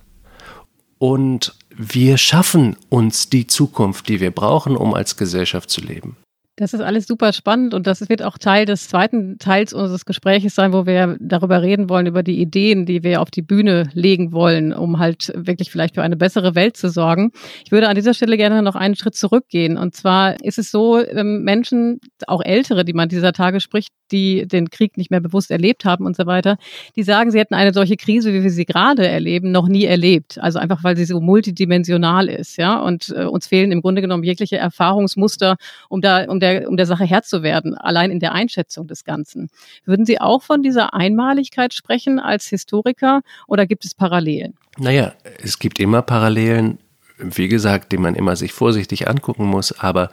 [0.99, 6.17] Und wir schaffen uns die Zukunft, die wir brauchen, um als Gesellschaft zu leben.
[6.59, 10.55] Das ist alles super spannend und das wird auch Teil des zweiten Teils unseres Gespräches
[10.55, 14.31] sein, wo wir darüber reden wollen, über die Ideen, die wir auf die Bühne legen
[14.31, 17.31] wollen, um halt wirklich vielleicht für eine bessere Welt zu sorgen.
[17.63, 19.77] Ich würde an dieser Stelle gerne noch einen Schritt zurückgehen.
[19.77, 24.47] Und zwar ist es so, ähm, Menschen, auch Ältere, die man dieser Tage spricht, die
[24.47, 26.57] den Krieg nicht mehr bewusst erlebt haben und so weiter,
[26.95, 30.39] die sagen, sie hätten eine solche Krise, wie wir sie gerade erleben, noch nie erlebt.
[30.39, 32.79] Also einfach, weil sie so multidimensional ist, ja.
[32.79, 35.57] Und äh, uns fehlen im Grunde genommen jegliche Erfahrungsmuster,
[35.89, 39.03] um da, um der, um der Sache Herr zu werden, allein in der Einschätzung des
[39.03, 39.49] Ganzen.
[39.85, 44.55] Würden Sie auch von dieser Einmaligkeit sprechen als Historiker oder gibt es Parallelen?
[44.77, 46.79] Naja, es gibt immer Parallelen,
[47.17, 50.09] wie gesagt, die man immer sich vorsichtig angucken muss, aber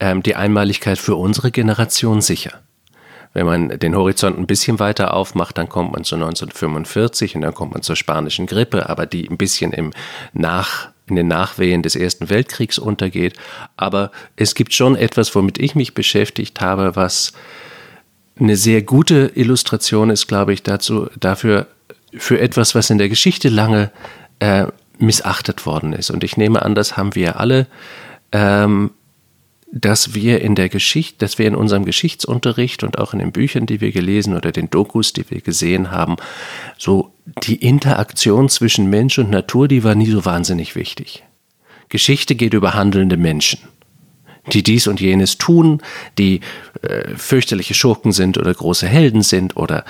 [0.00, 2.60] ähm, die Einmaligkeit für unsere Generation sicher.
[3.32, 7.52] Wenn man den Horizont ein bisschen weiter aufmacht, dann kommt man zu 1945 und dann
[7.52, 9.92] kommt man zur spanischen Grippe, aber die ein bisschen im
[10.32, 13.34] Nach in den Nachwehen des Ersten Weltkriegs untergeht.
[13.76, 17.32] Aber es gibt schon etwas, womit ich mich beschäftigt habe, was
[18.38, 21.66] eine sehr gute Illustration ist, glaube ich, dazu, dafür,
[22.16, 23.90] für etwas, was in der Geschichte lange
[24.38, 24.66] äh,
[24.98, 26.10] missachtet worden ist.
[26.10, 27.66] Und ich nehme an, das haben wir alle
[28.32, 28.90] ähm,
[29.76, 33.66] dass wir in der Geschichte, dass wir in unserem Geschichtsunterricht und auch in den Büchern,
[33.66, 36.14] die wir gelesen oder den Dokus, die wir gesehen haben,
[36.78, 37.10] so
[37.42, 41.24] die Interaktion zwischen Mensch und Natur, die war nie so wahnsinnig wichtig.
[41.88, 43.58] Geschichte geht über handelnde Menschen,
[44.52, 45.82] die dies und jenes tun,
[46.18, 46.40] die
[46.82, 49.84] äh, fürchterliche Schurken sind oder große Helden sind oder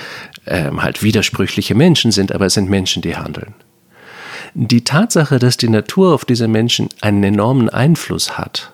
[0.47, 3.55] äh, halt widersprüchliche Menschen sind, aber es sind Menschen, die handeln.
[4.55, 8.74] Die Tatsache, dass die Natur auf diese Menschen einen enormen Einfluss hat,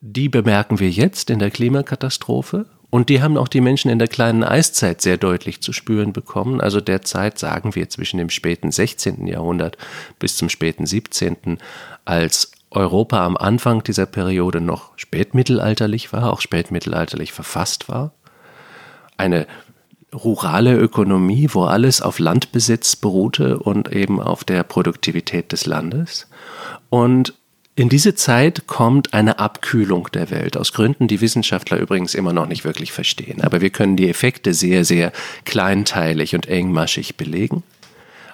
[0.00, 2.66] die bemerken wir jetzt in der Klimakatastrophe.
[2.88, 6.60] Und die haben auch die Menschen in der kleinen Eiszeit sehr deutlich zu spüren bekommen.
[6.60, 9.26] Also der Zeit, sagen wir, zwischen dem späten 16.
[9.26, 9.76] Jahrhundert
[10.18, 11.58] bis zum späten 17.,
[12.04, 18.12] als Europa am Anfang dieser Periode noch spätmittelalterlich war, auch spätmittelalterlich verfasst war.
[19.16, 19.46] Eine
[20.14, 26.28] rurale Ökonomie, wo alles auf Landbesitz beruhte und eben auf der Produktivität des Landes.
[26.88, 27.34] Und
[27.78, 32.46] in diese Zeit kommt eine Abkühlung der Welt, aus Gründen, die Wissenschaftler übrigens immer noch
[32.46, 33.42] nicht wirklich verstehen.
[33.42, 35.12] Aber wir können die Effekte sehr, sehr
[35.44, 37.62] kleinteilig und engmaschig belegen.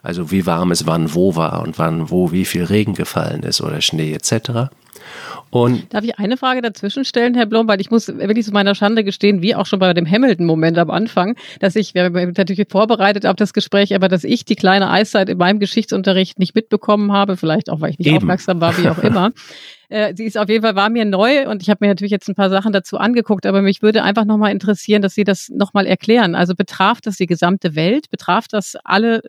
[0.01, 3.61] Also wie warm es wann wo war und wann wo wie viel Regen gefallen ist
[3.61, 4.71] oder Schnee etc.
[5.51, 8.75] Und Darf ich eine Frage dazwischen stellen, Herr Blom, weil ich muss wirklich zu meiner
[8.75, 12.67] Schande gestehen, wie auch schon bei dem Hamilton-Moment am Anfang, dass ich, wir haben natürlich
[12.71, 17.13] vorbereitet auf das Gespräch, aber dass ich die kleine Eiszeit in meinem Geschichtsunterricht nicht mitbekommen
[17.13, 18.17] habe, vielleicht auch, weil ich nicht Eben.
[18.19, 19.33] aufmerksam war, wie auch immer.
[19.93, 22.27] Äh, sie ist auf jeden Fall, war mir neu und ich habe mir natürlich jetzt
[22.27, 25.87] ein paar Sachen dazu angeguckt, aber mich würde einfach nochmal interessieren, dass Sie das nochmal
[25.87, 26.35] erklären.
[26.35, 28.09] Also betraf das die gesamte Welt?
[28.11, 29.23] Betraf das alle,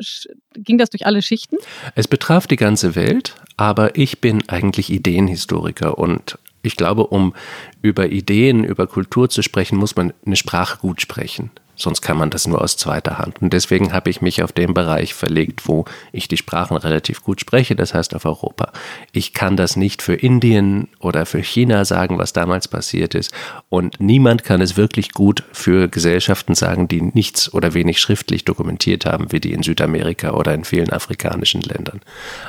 [0.56, 1.58] ging das durch alle Schichten?
[1.96, 7.34] Es betraf die ganze Welt, aber ich bin eigentlich Ideenhistoriker und ich glaube, um
[7.82, 11.52] über Ideen, über Kultur zu sprechen, muss man eine Sprache gut sprechen.
[11.76, 13.42] Sonst kann man das nur aus zweiter Hand.
[13.42, 17.42] Und deswegen habe ich mich auf den Bereich verlegt, wo ich die Sprachen relativ gut
[17.42, 18.72] spreche, das heißt auf Europa.
[19.12, 23.34] Ich kann das nicht für Indien oder für China sagen, was damals passiert ist.
[23.70, 29.06] Und niemand kann es wirklich gut für Gesellschaften sagen, die nichts oder wenig schriftlich dokumentiert
[29.06, 32.02] haben, wie die in Südamerika oder in vielen afrikanischen Ländern.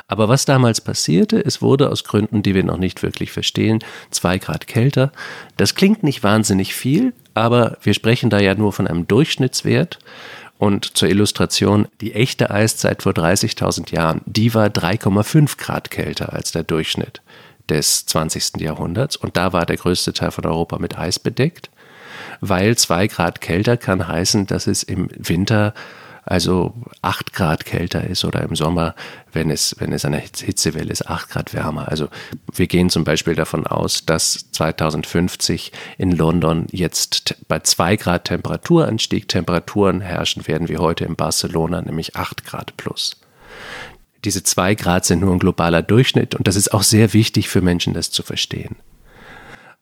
[0.07, 3.79] Aber was damals passierte, es wurde aus Gründen, die wir noch nicht wirklich verstehen,
[4.11, 5.11] zwei Grad kälter.
[5.57, 9.99] Das klingt nicht wahnsinnig viel, aber wir sprechen da ja nur von einem Durchschnittswert.
[10.57, 16.53] Und zur Illustration, die echte Eiszeit vor 30.000 Jahren, die war 3,5 Grad kälter als
[16.53, 17.21] der Durchschnitt
[17.69, 18.61] des 20.
[18.61, 19.17] Jahrhunderts.
[19.17, 21.69] Und da war der größte Teil von Europa mit Eis bedeckt,
[22.39, 25.73] weil zwei Grad kälter kann heißen, dass es im Winter
[26.25, 28.95] also acht Grad kälter ist oder im Sommer,
[29.31, 31.87] wenn es, wenn es eine Hitzewelle ist, acht Grad wärmer.
[31.89, 32.09] Also
[32.53, 39.27] wir gehen zum Beispiel davon aus, dass 2050 in London jetzt bei zwei Grad Temperaturanstieg
[39.27, 43.17] Temperaturen herrschen werden wie heute in Barcelona, nämlich acht Grad plus.
[44.23, 47.61] Diese zwei Grad sind nur ein globaler Durchschnitt und das ist auch sehr wichtig für
[47.61, 48.77] Menschen, das zu verstehen.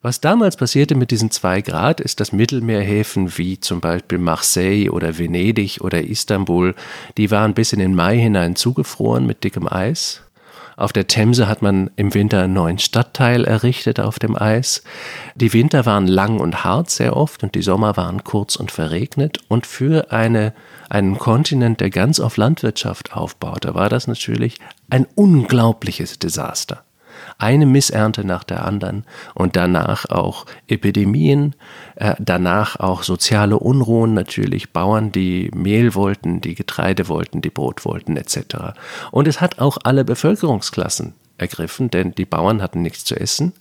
[0.04, 5.18] Was damals passierte mit diesen zwei Grad, ist, dass Mittelmeerhäfen wie zum Beispiel Marseille oder
[5.18, 6.76] Venedig oder Istanbul,
[7.16, 10.22] die waren bis in den Mai hinein zugefroren mit dickem Eis.
[10.76, 14.84] Auf der Themse hat man im Winter einen neuen Stadtteil errichtet auf dem Eis.
[15.36, 19.38] Die Winter waren lang und hart sehr oft und die Sommer waren kurz und verregnet.
[19.48, 20.54] Und für eine,
[20.90, 26.84] einen Kontinent, der ganz auf Landwirtschaft aufbaute, war das natürlich ein unglaubliches Desaster
[27.44, 31.56] eine Missernte nach der anderen und danach auch Epidemien,
[31.96, 37.86] äh, danach auch soziale Unruhen natürlich, Bauern, die Mehl wollten, die Getreide wollten, die Brot
[37.86, 38.74] wollten etc.
[39.12, 43.54] Und es hat auch alle Bevölkerungsklassen ergriffen, denn die Bauern hatten nichts zu essen,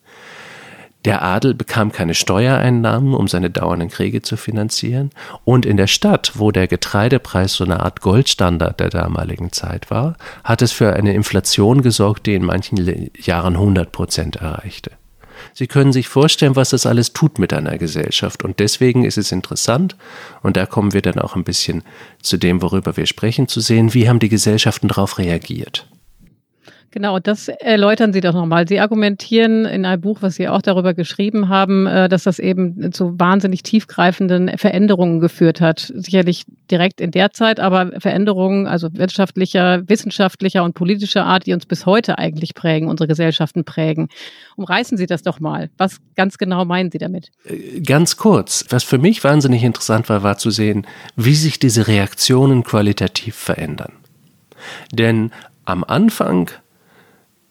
[1.04, 5.10] der Adel bekam keine Steuereinnahmen, um seine dauernden Kriege zu finanzieren.
[5.44, 10.16] Und in der Stadt, wo der Getreidepreis so eine Art Goldstandard der damaligen Zeit war,
[10.44, 14.92] hat es für eine Inflation gesorgt, die in manchen Jahren 100 Prozent erreichte.
[15.54, 18.44] Sie können sich vorstellen, was das alles tut mit einer Gesellschaft.
[18.44, 19.96] Und deswegen ist es interessant,
[20.42, 21.82] und da kommen wir dann auch ein bisschen
[22.22, 25.88] zu dem, worüber wir sprechen, zu sehen, wie haben die Gesellschaften darauf reagiert.
[26.92, 28.68] Genau, das erläutern Sie doch nochmal.
[28.68, 32.92] Sie argumentieren in einem Buch, was Sie auch darüber geschrieben haben, äh, dass das eben
[32.92, 35.90] zu wahnsinnig tiefgreifenden Veränderungen geführt hat.
[35.96, 41.64] Sicherlich direkt in der Zeit, aber Veränderungen, also wirtschaftlicher, wissenschaftlicher und politischer Art, die uns
[41.64, 44.08] bis heute eigentlich prägen, unsere Gesellschaften prägen.
[44.56, 45.70] Umreißen Sie das doch mal.
[45.78, 47.30] Was ganz genau meinen Sie damit?
[47.46, 48.66] Äh, ganz kurz.
[48.68, 53.92] Was für mich wahnsinnig interessant war, war zu sehen, wie sich diese Reaktionen qualitativ verändern.
[54.92, 55.30] Denn
[55.64, 56.50] am Anfang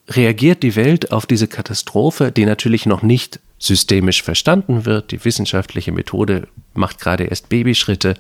[0.08, 5.12] reagiert die Welt auf diese Katastrophe, die natürlich noch nicht systemisch verstanden wird.
[5.12, 8.16] Die wissenschaftliche Methode macht gerade erst Babyschritte.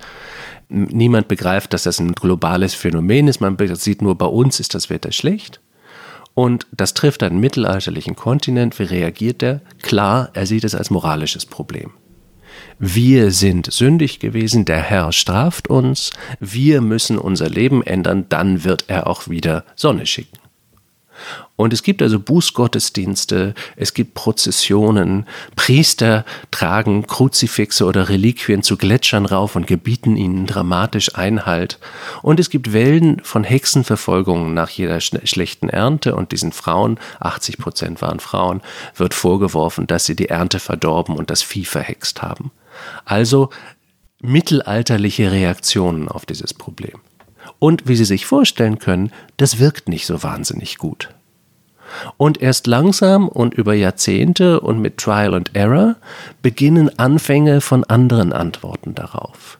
[0.69, 3.41] Niemand begreift, dass das ein globales Phänomen ist.
[3.41, 5.59] Man sieht nur, bei uns ist das Wetter schlecht.
[6.33, 8.79] Und das trifft einen mittelalterlichen Kontinent.
[8.79, 9.61] Wie reagiert er?
[9.81, 11.91] Klar, er sieht es als moralisches Problem.
[12.79, 18.85] Wir sind sündig gewesen, der Herr straft uns, wir müssen unser Leben ändern, dann wird
[18.87, 20.40] er auch wieder Sonne schicken.
[21.55, 29.25] Und es gibt also Bußgottesdienste, es gibt Prozessionen, Priester tragen Kruzifixe oder Reliquien zu Gletschern
[29.27, 31.77] rauf und gebieten ihnen dramatisch Einhalt.
[32.23, 38.01] Und es gibt Wellen von Hexenverfolgungen nach jeder schlechten Ernte und diesen Frauen, 80 Prozent
[38.01, 38.61] waren Frauen,
[38.95, 42.51] wird vorgeworfen, dass sie die Ernte verdorben und das Vieh verhext haben.
[43.05, 43.49] Also
[44.21, 47.01] mittelalterliche Reaktionen auf dieses Problem.
[47.61, 51.09] Und wie Sie sich vorstellen können, das wirkt nicht so wahnsinnig gut.
[52.17, 55.95] Und erst langsam und über Jahrzehnte und mit Trial and Error
[56.41, 59.59] beginnen Anfänge von anderen Antworten darauf.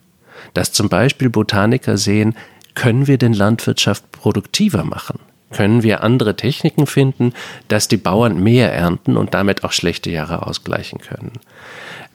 [0.56, 2.36] Dass zum Beispiel Botaniker sehen,
[2.74, 5.20] können wir denn Landwirtschaft produktiver machen?
[5.52, 7.34] Können wir andere Techniken finden,
[7.68, 11.34] dass die Bauern mehr ernten und damit auch schlechte Jahre ausgleichen können?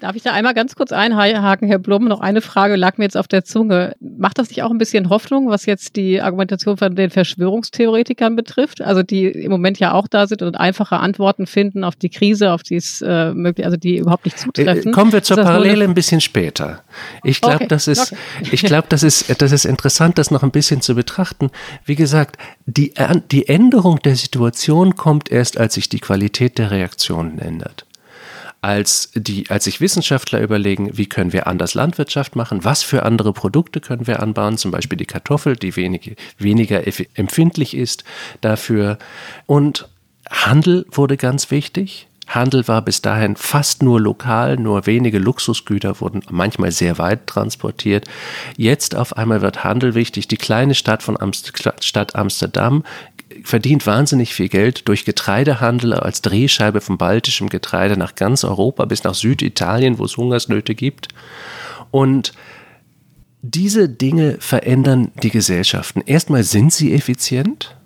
[0.01, 2.05] Darf ich da einmal ganz kurz einhaken, Herr Blum?
[2.05, 3.97] Noch eine Frage lag mir jetzt auf der Zunge.
[4.01, 8.83] Macht das nicht auch ein bisschen Hoffnung, was jetzt die Argumentation von den Verschwörungstheoretikern betrifft?
[8.83, 12.53] Also die im Moment ja auch da sind und einfache Antworten finden auf die Krise,
[12.53, 14.89] auf die es äh, möglich, also die überhaupt nicht zutreffen.
[14.89, 16.83] Äh, kommen wir zur Parallele ein bisschen später.
[17.25, 17.69] Ich glaube, okay.
[17.69, 18.21] das ist, okay.
[18.53, 21.51] ich glaube, das ist, das ist interessant, das noch ein bisschen zu betrachten.
[21.87, 22.93] Wie gesagt, die,
[23.31, 27.87] die Änderung der Situation kommt erst, als sich die Qualität der Reaktionen ändert
[28.67, 33.33] als, die, als sich Wissenschaftler überlegen, wie können wir anders Landwirtschaft machen, was für andere
[33.33, 36.83] Produkte können wir anbauen, zum Beispiel die Kartoffel, die wenig, weniger
[37.15, 38.03] empfindlich ist
[38.41, 38.99] dafür.
[39.47, 39.89] Und
[40.29, 42.09] Handel wurde ganz wichtig.
[42.27, 48.09] Handel war bis dahin fast nur lokal, nur wenige Luxusgüter wurden manchmal sehr weit transportiert.
[48.57, 50.27] Jetzt auf einmal wird Handel wichtig.
[50.27, 51.53] Die kleine Stadt von Amst
[51.85, 52.83] Stadt Amsterdam
[53.43, 59.05] verdient wahnsinnig viel Geld durch Getreidehandel als Drehscheibe vom baltischen Getreide nach ganz Europa bis
[59.05, 61.09] nach Süditalien, wo es Hungersnöte gibt.
[61.91, 62.33] Und
[63.43, 66.03] diese Dinge verändern die Gesellschaften.
[66.05, 67.77] Erstmal sind sie effizient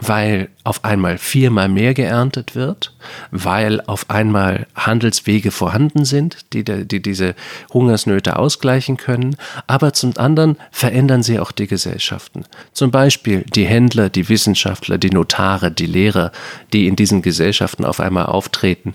[0.00, 2.94] weil auf einmal viermal mehr geerntet wird,
[3.30, 7.34] weil auf einmal Handelswege vorhanden sind, die, die diese
[7.72, 12.44] Hungersnöte ausgleichen können, aber zum anderen verändern sie auch die Gesellschaften.
[12.72, 16.32] Zum Beispiel die Händler, die Wissenschaftler, die Notare, die Lehrer,
[16.72, 18.94] die in diesen Gesellschaften auf einmal auftreten,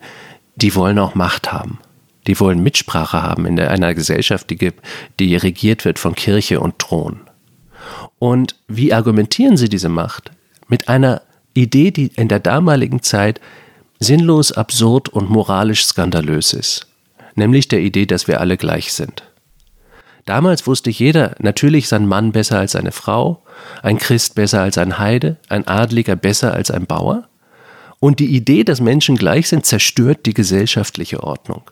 [0.56, 1.80] die wollen auch Macht haben.
[2.28, 4.72] Die wollen Mitsprache haben in einer Gesellschaft, die,
[5.20, 7.20] die regiert wird von Kirche und Thron.
[8.18, 10.32] Und wie argumentieren sie diese Macht?
[10.68, 11.22] Mit einer
[11.54, 13.40] Idee, die in der damaligen Zeit
[14.00, 16.88] sinnlos, absurd und moralisch skandalös ist,
[17.36, 19.24] nämlich der Idee, dass wir alle gleich sind.
[20.26, 23.44] Damals wusste jeder natürlich sein Mann besser als seine Frau,
[23.82, 27.28] ein Christ besser als ein Heide, ein Adliger besser als ein Bauer.
[28.00, 31.70] Und die Idee, dass Menschen gleich sind, zerstört die gesellschaftliche Ordnung.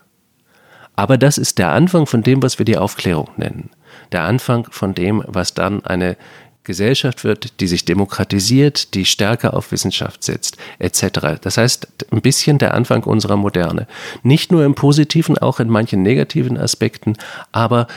[0.96, 3.70] Aber das ist der Anfang von dem, was wir die Aufklärung nennen.
[4.12, 6.16] Der Anfang von dem, was dann eine
[6.64, 11.40] Gesellschaft wird, die sich demokratisiert, die stärker auf Wissenschaft setzt, etc.
[11.40, 13.86] Das heißt, ein bisschen der Anfang unserer Moderne.
[14.22, 17.16] Nicht nur im positiven, auch in manchen negativen Aspekten,
[17.50, 17.88] aber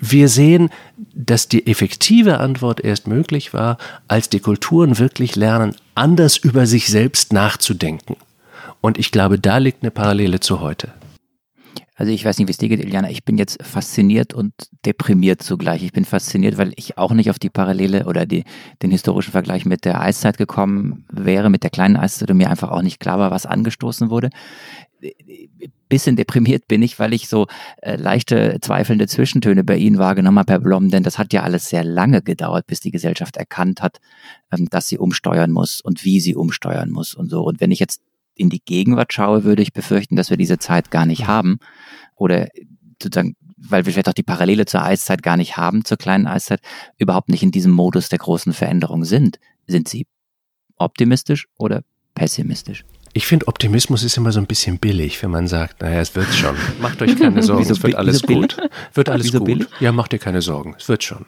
[0.00, 0.70] wir sehen,
[1.14, 3.76] dass die effektive Antwort erst möglich war,
[4.08, 8.16] als die Kulturen wirklich lernen, anders über sich selbst nachzudenken.
[8.80, 10.88] Und ich glaube, da liegt eine Parallele zu heute.
[12.00, 13.10] Also ich weiß nicht, wie es dir geht, Iliana.
[13.10, 14.54] Ich bin jetzt fasziniert und
[14.86, 15.82] deprimiert zugleich.
[15.82, 18.44] Ich bin fasziniert, weil ich auch nicht auf die Parallele oder die,
[18.82, 22.70] den historischen Vergleich mit der Eiszeit gekommen wäre, mit der kleinen Eiszeit und mir einfach
[22.70, 24.30] auch nicht klar war, was angestoßen wurde.
[25.90, 27.48] Bisschen deprimiert bin ich, weil ich so
[27.82, 31.68] äh, leichte zweifelnde Zwischentöne bei Ihnen wahrgenommen habe, Herr Blom, denn das hat ja alles
[31.68, 34.00] sehr lange gedauert, bis die Gesellschaft erkannt hat,
[34.50, 37.42] ähm, dass sie umsteuern muss und wie sie umsteuern muss und so.
[37.42, 38.00] Und wenn ich jetzt
[38.40, 41.58] in die Gegenwart schaue, würde ich befürchten, dass wir diese Zeit gar nicht haben
[42.16, 42.48] oder
[43.02, 46.60] sozusagen, weil wir vielleicht auch die Parallele zur Eiszeit gar nicht haben, zur kleinen Eiszeit,
[46.96, 49.38] überhaupt nicht in diesem Modus der großen Veränderung sind.
[49.66, 50.06] Sind Sie
[50.76, 51.82] optimistisch oder
[52.14, 52.84] pessimistisch?
[53.12, 56.32] Ich finde, Optimismus ist immer so ein bisschen billig, wenn man sagt, naja, es wird
[56.32, 56.54] schon.
[56.80, 58.56] Macht euch keine Sorgen, es wird alles gut.
[58.94, 59.44] Wird alles gut.
[59.44, 59.66] Billig?
[59.80, 61.26] Ja, macht dir keine Sorgen, es wird schon.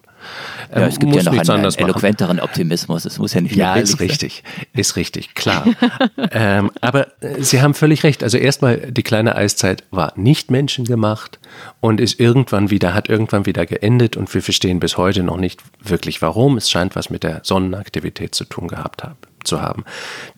[0.70, 3.74] Ja, es ähm, gibt ja noch einen, einen eloquenteren Optimismus, es muss ja nicht Ja,
[3.74, 5.66] ist richtig, ist richtig, klar.
[6.30, 8.22] ähm, aber äh, Sie haben völlig recht.
[8.22, 11.40] Also erstmal, die kleine Eiszeit war nicht menschengemacht
[11.80, 15.60] und ist irgendwann wieder, hat irgendwann wieder geendet und wir verstehen bis heute noch nicht
[15.82, 16.56] wirklich warum.
[16.56, 19.84] Es scheint was mit der Sonnenaktivität zu tun gehabt haben zu haben.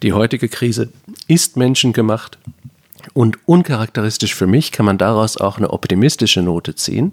[0.02, 0.92] Die heutige Krise
[1.28, 2.38] ist menschengemacht
[3.12, 7.12] und uncharakteristisch für mich kann man daraus auch eine optimistische Note ziehen.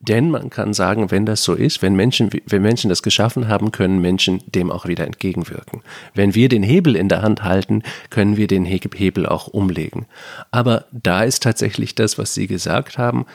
[0.00, 3.70] Denn man kann sagen, wenn das so ist, wenn Menschen, wenn Menschen das geschaffen haben,
[3.70, 5.82] können Menschen dem auch wieder entgegenwirken.
[6.14, 10.06] Wenn wir den Hebel in der Hand halten, können wir den Hebel auch umlegen.
[10.50, 13.26] Aber da ist tatsächlich das, was Sie gesagt haben,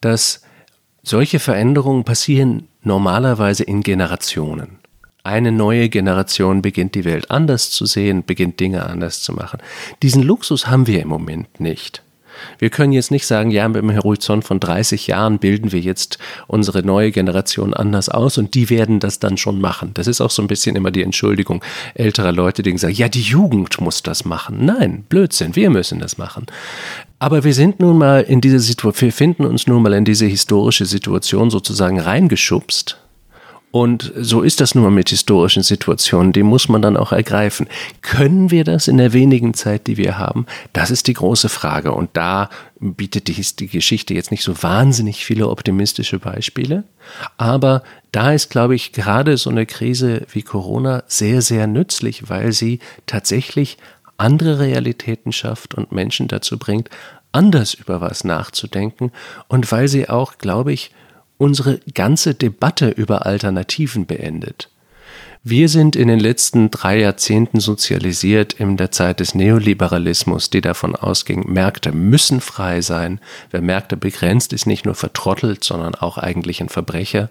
[0.00, 0.42] dass
[1.02, 4.81] solche Veränderungen passieren normalerweise in Generationen.
[5.24, 9.60] Eine neue Generation beginnt die Welt anders zu sehen, beginnt Dinge anders zu machen.
[10.02, 12.02] Diesen Luxus haben wir im Moment nicht.
[12.58, 16.18] Wir können jetzt nicht sagen, ja, mit dem Horizont von 30 Jahren bilden wir jetzt
[16.48, 19.92] unsere neue Generation anders aus und die werden das dann schon machen.
[19.94, 21.62] Das ist auch so ein bisschen immer die Entschuldigung
[21.94, 24.64] älterer Leute, die sagen, ja, die Jugend muss das machen.
[24.64, 26.46] Nein, Blödsinn, wir müssen das machen.
[27.20, 30.26] Aber wir sind nun mal in diese Situation, wir finden uns nun mal in diese
[30.26, 32.98] historische Situation sozusagen reingeschubst
[33.72, 37.66] und so ist das nur mit historischen Situationen, die muss man dann auch ergreifen.
[38.02, 40.44] Können wir das in der wenigen Zeit, die wir haben?
[40.74, 41.92] Das ist die große Frage.
[41.92, 46.84] Und da bietet die, die Geschichte jetzt nicht so wahnsinnig viele optimistische Beispiele.
[47.38, 47.82] Aber
[48.12, 52.78] da ist, glaube ich, gerade so eine Krise wie Corona sehr, sehr nützlich, weil sie
[53.06, 53.78] tatsächlich
[54.18, 56.90] andere Realitäten schafft und Menschen dazu bringt,
[57.32, 59.12] anders über was nachzudenken
[59.48, 60.90] und weil sie auch, glaube ich,
[61.38, 64.68] unsere ganze Debatte über Alternativen beendet.
[65.44, 70.94] Wir sind in den letzten drei Jahrzehnten sozialisiert in der Zeit des Neoliberalismus, die davon
[70.94, 73.18] ausging, Märkte müssen frei sein.
[73.50, 77.28] Wer Märkte begrenzt, ist nicht nur vertrottelt, sondern auch eigentlich ein Verbrecher.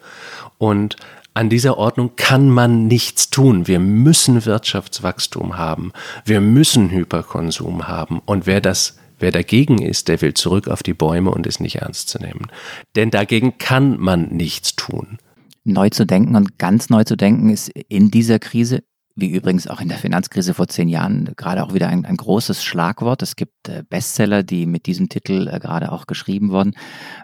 [0.58, 0.98] Und
[1.34, 3.68] an dieser Ordnung kann man nichts tun.
[3.68, 5.94] Wir müssen Wirtschaftswachstum haben.
[6.26, 8.22] Wir müssen Hyperkonsum haben.
[8.26, 11.76] Und wer das Wer dagegen ist, der will zurück auf die Bäume und ist nicht
[11.76, 12.48] ernst zu nehmen.
[12.96, 15.18] Denn dagegen kann man nichts tun.
[15.64, 18.84] Neu zu denken und ganz neu zu denken ist in dieser Krise
[19.16, 22.64] wie übrigens auch in der Finanzkrise vor zehn Jahren, gerade auch wieder ein, ein großes
[22.64, 23.22] Schlagwort.
[23.22, 26.74] Es gibt äh, Bestseller, die mit diesem Titel äh, gerade auch geschrieben wurden.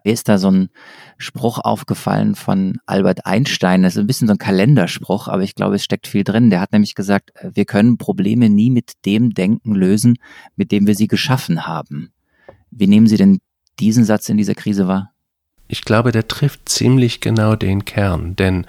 [0.04, 0.70] Ist da so ein
[1.18, 3.84] Spruch aufgefallen von Albert Einstein.
[3.84, 6.50] Das ist ein bisschen so ein Kalenderspruch, aber ich glaube, es steckt viel drin.
[6.50, 10.18] Der hat nämlich gesagt, äh, wir können Probleme nie mit dem Denken lösen,
[10.56, 12.12] mit dem wir sie geschaffen haben.
[12.72, 13.40] Wie nehmen Sie denn
[13.80, 15.12] diesen Satz in dieser Krise wahr?
[15.68, 18.66] Ich glaube, der trifft ziemlich genau den Kern, denn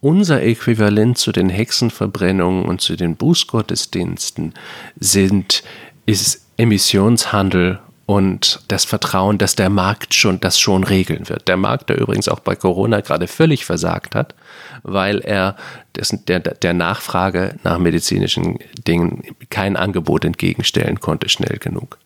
[0.00, 4.54] unser Äquivalent zu den Hexenverbrennungen und zu den Bußgottesdiensten
[4.98, 5.62] sind,
[6.06, 7.80] ist Emissionshandel
[8.10, 11.46] und das Vertrauen, dass der Markt schon das schon regeln wird.
[11.46, 14.34] Der Markt, der übrigens auch bei Corona gerade völlig versagt hat,
[14.82, 15.54] weil er
[15.94, 21.98] dessen, der, der Nachfrage nach medizinischen Dingen kein Angebot entgegenstellen konnte, schnell genug.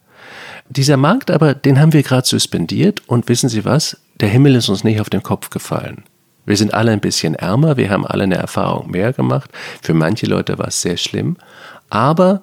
[0.68, 3.96] Dieser Markt aber, den haben wir gerade suspendiert und wissen Sie was?
[4.20, 6.04] Der Himmel ist uns nicht auf den Kopf gefallen.
[6.44, 9.50] Wir sind alle ein bisschen ärmer, wir haben alle eine Erfahrung mehr gemacht.
[9.80, 11.38] Für manche Leute war es sehr schlimm.
[11.88, 12.42] Aber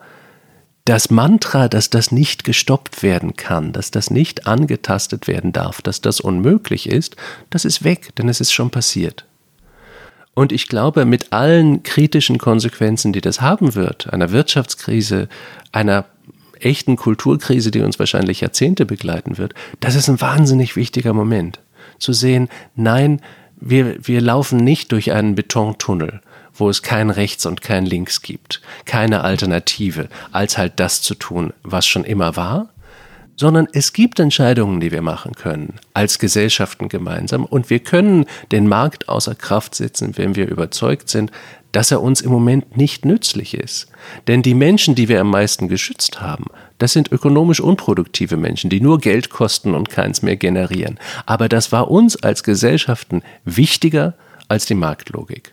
[0.85, 6.01] das Mantra, dass das nicht gestoppt werden kann, dass das nicht angetastet werden darf, dass
[6.01, 7.15] das unmöglich ist,
[7.49, 9.25] das ist weg, denn es ist schon passiert.
[10.33, 15.27] Und ich glaube, mit allen kritischen Konsequenzen, die das haben wird, einer Wirtschaftskrise,
[15.71, 16.05] einer
[16.59, 21.59] echten Kulturkrise, die uns wahrscheinlich Jahrzehnte begleiten wird, das ist ein wahnsinnig wichtiger Moment.
[21.99, 23.21] Zu sehen, nein,
[23.61, 26.21] wir, wir laufen nicht durch einen Betontunnel,
[26.53, 31.53] wo es kein Rechts und kein Links gibt, keine Alternative, als halt das zu tun,
[31.63, 32.69] was schon immer war,
[33.41, 38.67] sondern es gibt Entscheidungen, die wir machen können, als Gesellschaften gemeinsam, und wir können den
[38.67, 41.31] Markt außer Kraft setzen, wenn wir überzeugt sind,
[41.71, 43.87] dass er uns im Moment nicht nützlich ist.
[44.27, 46.45] Denn die Menschen, die wir am meisten geschützt haben,
[46.77, 50.99] das sind ökonomisch unproduktive Menschen, die nur Geld kosten und keins mehr generieren.
[51.25, 54.13] Aber das war uns als Gesellschaften wichtiger
[54.49, 55.51] als die Marktlogik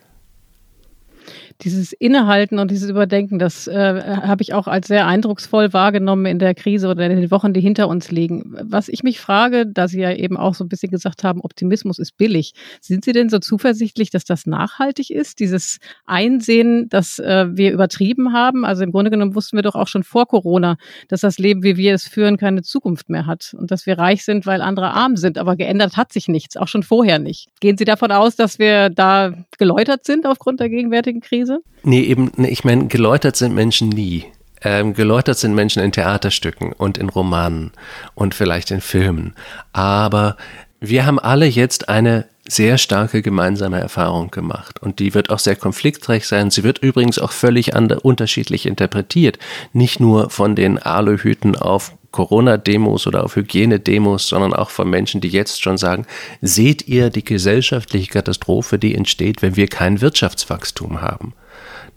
[1.62, 6.38] dieses Innehalten und dieses Überdenken, das äh, habe ich auch als sehr eindrucksvoll wahrgenommen in
[6.38, 8.56] der Krise oder in den Wochen, die hinter uns liegen.
[8.62, 11.98] Was ich mich frage, da Sie ja eben auch so ein bisschen gesagt haben, Optimismus
[11.98, 12.52] ist billig.
[12.80, 15.40] Sind Sie denn so zuversichtlich, dass das nachhaltig ist?
[15.40, 18.64] Dieses Einsehen, dass äh, wir übertrieben haben?
[18.64, 20.76] Also im Grunde genommen wussten wir doch auch schon vor Corona,
[21.08, 24.24] dass das Leben, wie wir es führen, keine Zukunft mehr hat und dass wir reich
[24.24, 25.38] sind, weil andere arm sind.
[25.38, 27.48] Aber geändert hat sich nichts, auch schon vorher nicht.
[27.60, 31.47] Gehen Sie davon aus, dass wir da geläutert sind aufgrund der gegenwärtigen Krise?
[31.48, 31.62] Krise?
[31.82, 34.24] Nee, eben, nee, ich meine, geläutert sind Menschen nie.
[34.62, 37.72] Ähm, geläutert sind Menschen in Theaterstücken und in Romanen
[38.14, 39.34] und vielleicht in Filmen.
[39.72, 40.36] Aber
[40.80, 44.80] wir haben alle jetzt eine sehr starke gemeinsame Erfahrung gemacht.
[44.82, 46.50] Und die wird auch sehr konfliktreich sein.
[46.50, 49.38] Sie wird übrigens auch völlig unterschiedlich interpretiert.
[49.72, 55.28] Nicht nur von den Aluhüten auf Corona-Demos oder auf Hygienedemos, sondern auch von Menschen, die
[55.28, 56.06] jetzt schon sagen,
[56.40, 61.34] seht ihr die gesellschaftliche Katastrophe, die entsteht, wenn wir kein Wirtschaftswachstum haben?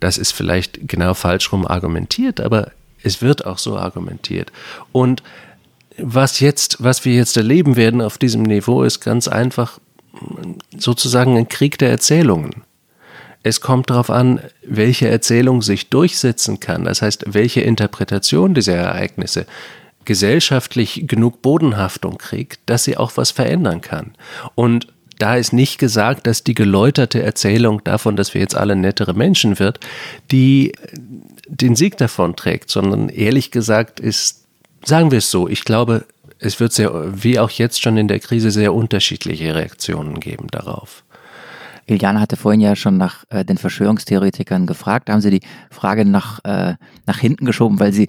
[0.00, 4.52] Das ist vielleicht genau falsch rum argumentiert, aber es wird auch so argumentiert.
[4.92, 5.22] Und
[5.98, 9.78] was jetzt, was wir jetzt erleben werden auf diesem Niveau, ist ganz einfach
[10.76, 12.64] sozusagen ein Krieg der Erzählungen.
[13.42, 16.84] Es kommt darauf an, welche Erzählung sich durchsetzen kann.
[16.84, 19.46] Das heißt, welche Interpretation dieser Ereignisse
[20.04, 24.14] gesellschaftlich genug Bodenhaftung kriegt, dass sie auch was verändern kann.
[24.54, 24.88] Und
[25.18, 29.58] da ist nicht gesagt, dass die geläuterte Erzählung davon, dass wir jetzt alle nettere Menschen
[29.58, 29.78] wird,
[30.30, 30.72] die
[31.46, 34.46] den Sieg davon trägt, sondern ehrlich gesagt ist,
[34.84, 36.06] sagen wir es so, ich glaube,
[36.38, 36.92] es wird sehr,
[37.22, 41.04] wie auch jetzt schon in der Krise, sehr unterschiedliche Reaktionen geben darauf.
[41.86, 45.10] Iliana hatte vorhin ja schon nach äh, den Verschwörungstheoretikern gefragt.
[45.10, 46.74] Haben Sie die Frage nach, äh,
[47.06, 48.08] nach hinten geschoben, weil Sie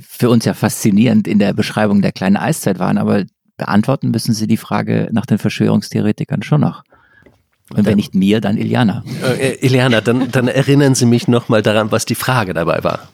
[0.00, 3.24] für uns ja faszinierend in der Beschreibung der kleinen Eiszeit waren, aber
[3.56, 6.82] beantworten müssen Sie die Frage nach den Verschwörungstheoretikern schon noch.
[7.70, 9.02] Und wenn nicht mir, dann Iliana.
[9.38, 13.08] Äh, Iliana, dann, dann erinnern Sie mich nochmal daran, was die Frage dabei war.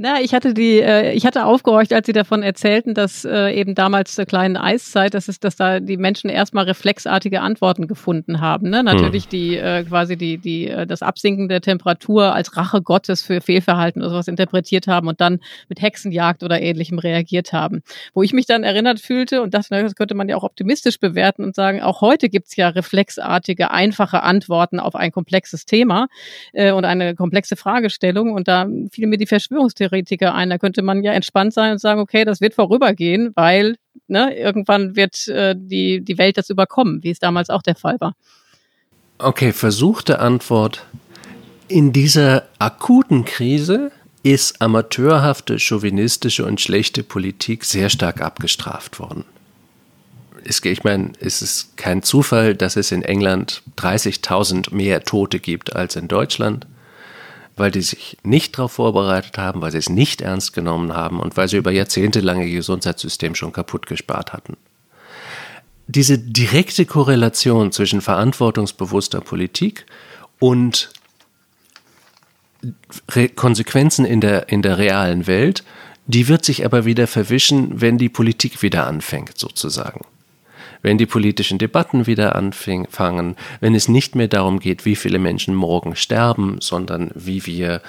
[0.00, 3.74] Na, ich hatte die, äh, ich hatte aufgehorcht, als Sie davon erzählten, dass äh, eben
[3.74, 8.70] damals zur kleinen Eiszeit, dass es, dass da die Menschen erstmal reflexartige Antworten gefunden haben.
[8.70, 8.84] Ne?
[8.84, 9.30] Natürlich hm.
[9.30, 14.00] die äh, quasi die, die, äh, das Absinken der Temperatur als Rache Gottes für Fehlverhalten
[14.00, 17.82] oder sowas interpretiert haben und dann mit Hexenjagd oder ähnlichem reagiert haben.
[18.14, 21.00] Wo ich mich dann erinnert fühlte und dachte, na, das könnte man ja auch optimistisch
[21.00, 26.06] bewerten und sagen, auch heute gibt's ja reflexartige, einfache Antworten auf ein komplexes Thema
[26.52, 28.30] äh, und eine komplexe Fragestellung.
[28.30, 30.50] Und da fiel mir die Verschwörungstheorie Theoretiker ein.
[30.50, 33.76] Da könnte man ja entspannt sein und sagen, okay, das wird vorübergehen, weil
[34.06, 37.96] ne, irgendwann wird äh, die, die Welt das überkommen, wie es damals auch der Fall
[38.00, 38.14] war.
[39.18, 40.84] Okay, versuchte Antwort.
[41.66, 43.90] In dieser akuten Krise
[44.22, 49.24] ist amateurhafte, chauvinistische und schlechte Politik sehr stark abgestraft worden.
[50.44, 55.96] Ich meine, es ist kein Zufall, dass es in England 30.000 mehr Tote gibt als
[55.96, 56.66] in Deutschland
[57.58, 61.36] weil die sich nicht darauf vorbereitet haben, weil sie es nicht ernst genommen haben und
[61.36, 64.56] weil sie über Jahrzehnte lang ihr Gesundheitssystem schon kaputt gespart hatten.
[65.86, 69.86] Diese direkte Korrelation zwischen verantwortungsbewusster Politik
[70.38, 70.90] und
[73.10, 75.64] Re Konsequenzen in der, in der realen Welt,
[76.06, 80.00] die wird sich aber wieder verwischen, wenn die Politik wieder anfängt, sozusagen
[80.82, 85.54] wenn die politischen Debatten wieder anfangen, wenn es nicht mehr darum geht, wie viele Menschen
[85.54, 87.82] morgen sterben, sondern wie wir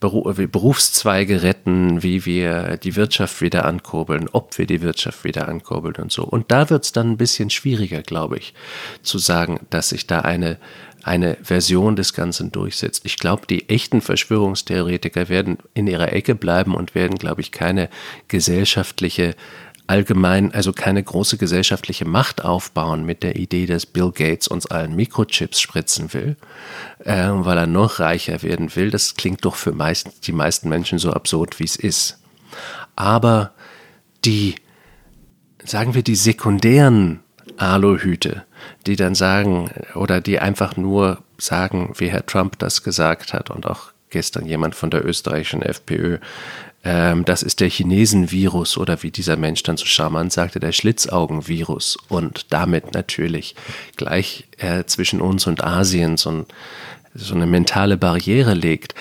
[0.00, 6.12] Berufszweige retten, wie wir die Wirtschaft wieder ankurbeln, ob wir die Wirtschaft wieder ankurbeln und
[6.12, 6.22] so.
[6.22, 8.54] Und da wird es dann ein bisschen schwieriger, glaube ich,
[9.02, 10.58] zu sagen, dass sich da eine,
[11.02, 13.06] eine Version des Ganzen durchsetzt.
[13.06, 17.88] Ich glaube, die echten Verschwörungstheoretiker werden in ihrer Ecke bleiben und werden, glaube ich, keine
[18.28, 19.34] gesellschaftliche
[19.88, 24.94] allgemein also keine große gesellschaftliche Macht aufbauen mit der Idee, dass Bill Gates uns allen
[24.94, 26.36] Mikrochips spritzen will,
[27.04, 28.90] äh, weil er noch reicher werden will.
[28.90, 32.18] Das klingt doch für meist, die meisten Menschen so absurd, wie es ist.
[32.96, 33.52] Aber
[34.24, 34.56] die,
[35.64, 37.20] sagen wir, die sekundären
[37.56, 38.44] Aluhüte,
[38.86, 43.66] die dann sagen oder die einfach nur sagen, wie Herr Trump das gesagt hat und
[43.66, 46.18] auch gestern jemand von der österreichischen FPÖ,
[46.84, 51.98] ähm, das ist der Chinesenvirus oder wie dieser Mensch dann so charmant sagte, der Schlitzaugenvirus
[52.08, 53.54] und damit natürlich
[53.96, 56.46] gleich äh, zwischen uns und Asien so, ein,
[57.14, 58.94] so eine mentale Barriere legt.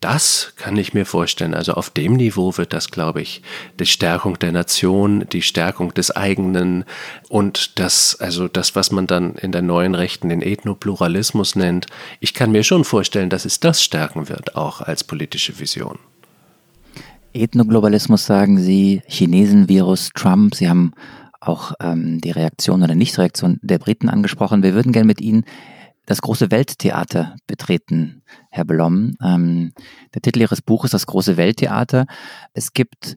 [0.00, 1.54] Das kann ich mir vorstellen.
[1.54, 3.40] Also auf dem Niveau wird das, glaube ich,
[3.80, 6.84] die Stärkung der Nation, die Stärkung des eigenen
[7.30, 11.86] und das, also das, was man dann in der neuen Rechten den Ethnopluralismus nennt.
[12.20, 15.98] Ich kann mir schon vorstellen, dass es das stärken wird, auch als politische Vision.
[17.34, 20.54] Ethnoglobalismus sagen Sie, Chinesenvirus, Trump.
[20.54, 20.92] Sie haben
[21.40, 24.62] auch ähm, die Reaktion oder Nichtreaktion der Briten angesprochen.
[24.62, 25.44] Wir würden gerne mit Ihnen
[26.06, 29.16] das große Welttheater betreten, Herr Blom.
[29.22, 29.72] Ähm,
[30.14, 32.06] der Titel Ihres Buches Das große Welttheater.
[32.52, 33.16] Es gibt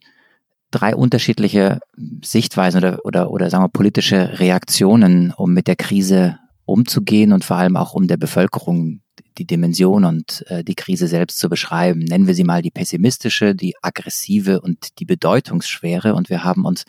[0.71, 1.79] drei unterschiedliche
[2.23, 7.57] Sichtweisen oder, oder, oder sagen wir politische Reaktionen, um mit der Krise umzugehen und vor
[7.57, 9.01] allem auch um der Bevölkerung
[9.37, 11.99] die Dimension und äh, die Krise selbst zu beschreiben.
[11.99, 16.13] Nennen wir sie mal die pessimistische, die aggressive und die bedeutungsschwere.
[16.13, 16.85] Und wir haben uns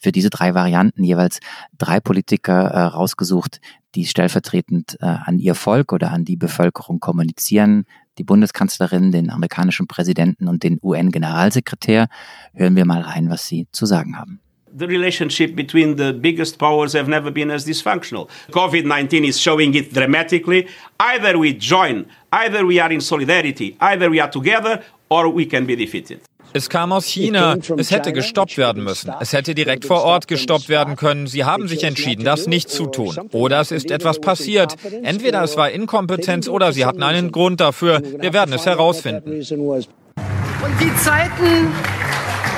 [0.00, 1.40] für diese drei Varianten jeweils
[1.78, 3.60] drei Politiker äh, rausgesucht,
[3.94, 7.84] die stellvertretend äh, an ihr Volk oder an die Bevölkerung kommunizieren.
[8.18, 12.08] Die Bundeskanzlerin, den amerikanischen Präsidenten und den UN-Generalsekretär.
[12.54, 14.40] Hören wir mal rein, was sie zu sagen haben.
[14.76, 18.28] The relationship between the biggest powers have never been as dysfunctional.
[18.50, 20.68] COVID 19 is showing it dramatically.
[21.00, 25.66] Either we join, either we are in solidarity, either we are together, or we can
[25.66, 26.20] be defeated.
[26.52, 27.56] Es kam aus China.
[27.76, 29.12] Es hätte gestoppt werden müssen.
[29.20, 31.26] Es hätte direkt vor Ort gestoppt werden können.
[31.26, 33.14] Sie haben sich entschieden, das nicht zu tun.
[33.32, 34.74] Oder es ist etwas passiert.
[35.02, 38.00] Entweder es war Inkompetenz oder sie hatten einen Grund dafür.
[38.20, 39.32] Wir werden es herausfinden.
[39.32, 41.68] Und die Zeiten,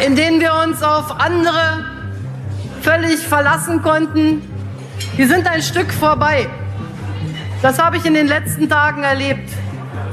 [0.04, 1.97] in denen wir uns auf andere
[2.82, 4.42] völlig verlassen konnten,
[5.16, 6.48] die sind ein Stück vorbei.
[7.62, 9.50] Das habe ich in den letzten Tagen erlebt.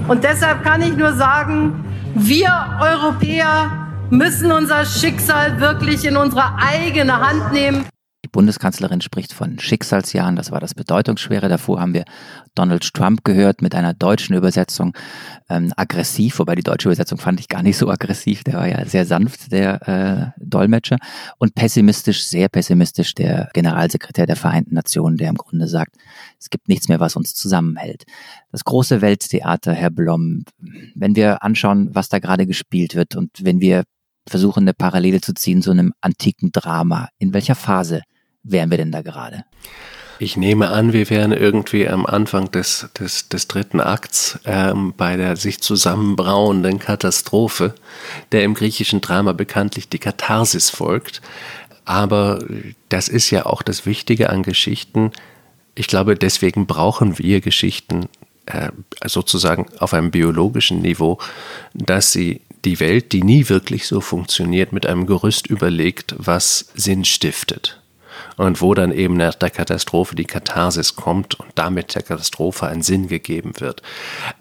[0.07, 1.86] Und deshalb kann ich nur sagen,
[2.16, 7.86] wir Europäer müssen unser Schicksal wirklich in unsere eigene Hand nehmen.
[8.36, 11.47] Bundeskanzlerin spricht von Schicksalsjahren, das war das Bedeutungsschwere.
[11.47, 12.03] Davor haben wir
[12.53, 14.91] Donald Trump gehört mit einer deutschen Übersetzung
[15.47, 18.86] ähm, aggressiv, wobei die deutsche Übersetzung fand ich gar nicht so aggressiv, der war ja
[18.86, 20.97] sehr sanft, der äh, Dolmetscher.
[21.38, 25.95] Und pessimistisch, sehr pessimistisch, der Generalsekretär der Vereinten Nationen, der im Grunde sagt,
[26.38, 28.03] es gibt nichts mehr, was uns zusammenhält.
[28.51, 30.43] Das große Welttheater, Herr Blom,
[30.93, 33.86] wenn wir anschauen, was da gerade gespielt wird und wenn wir
[34.27, 38.01] versuchen, eine Parallele zu ziehen zu einem antiken Drama, in welcher Phase
[38.45, 39.43] wären wir denn da gerade?
[40.17, 45.17] Ich nehme an, wir wären irgendwie am Anfang des, des, des dritten Akts ähm, bei
[45.17, 47.75] der sich zusammenbrauenden Katastrophe,
[48.31, 51.21] der im griechischen Drama bekanntlich die Katharsis folgt.
[51.83, 52.39] Aber
[52.87, 55.11] das ist ja auch das Wichtige an Geschichten.
[55.75, 58.07] Ich glaube, deswegen brauchen wir Geschichten
[58.45, 58.69] äh,
[59.05, 61.19] sozusagen auf einem biologischen Niveau,
[61.73, 67.03] dass sie die Welt, die nie wirklich so funktioniert, mit einem Gerüst überlegt, was Sinn
[67.03, 67.81] stiftet
[68.38, 72.81] und wo dann eben nach der Katastrophe die Katharsis kommt und damit der Katastrophe einen
[72.81, 73.81] Sinn gegeben wird.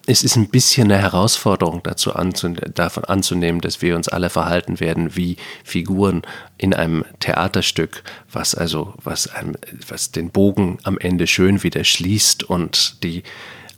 [0.06, 4.80] Es ist ein bisschen eine Herausforderung dazu anzune davon anzunehmen, dass wir uns alle verhalten
[4.80, 6.22] werden wie Figuren
[6.58, 9.56] in einem Theaterstück, was also was einem,
[9.88, 13.22] was den Bogen am Ende schön wieder schließt und die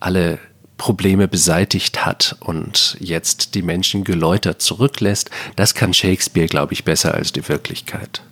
[0.01, 0.39] alle
[0.77, 7.15] Probleme beseitigt hat und jetzt die Menschen geläutert zurücklässt, das kann Shakespeare, glaube ich, besser
[7.15, 8.23] als die Wirklichkeit.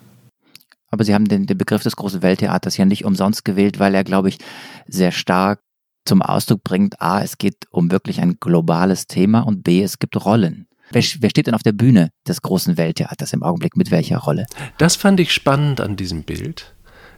[0.94, 4.04] Aber Sie haben den, den Begriff des großen Welttheaters ja nicht umsonst gewählt, weil er,
[4.04, 4.38] glaube ich,
[4.86, 5.58] sehr stark
[6.06, 10.24] zum Ausdruck bringt, a, es geht um wirklich ein globales Thema und b, es gibt
[10.24, 10.68] Rollen.
[10.90, 14.46] Wer, wer, steht denn auf der Bühne des großen Welttheaters im Augenblick mit welcher Rolle?
[14.78, 16.74] Das fand ich spannend an diesem Bild,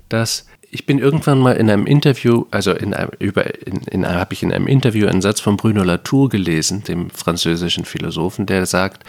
[0.08, 4.54] dass ich bin irgendwann mal in einem Interview, also in in, in, habe ich in
[4.54, 9.04] einem Interview einen Satz von Bruno Latour gelesen, dem französischen Philosophen, der sagt,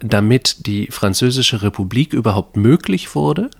[0.00, 3.50] damit die französische Republik überhaupt möglich wurde,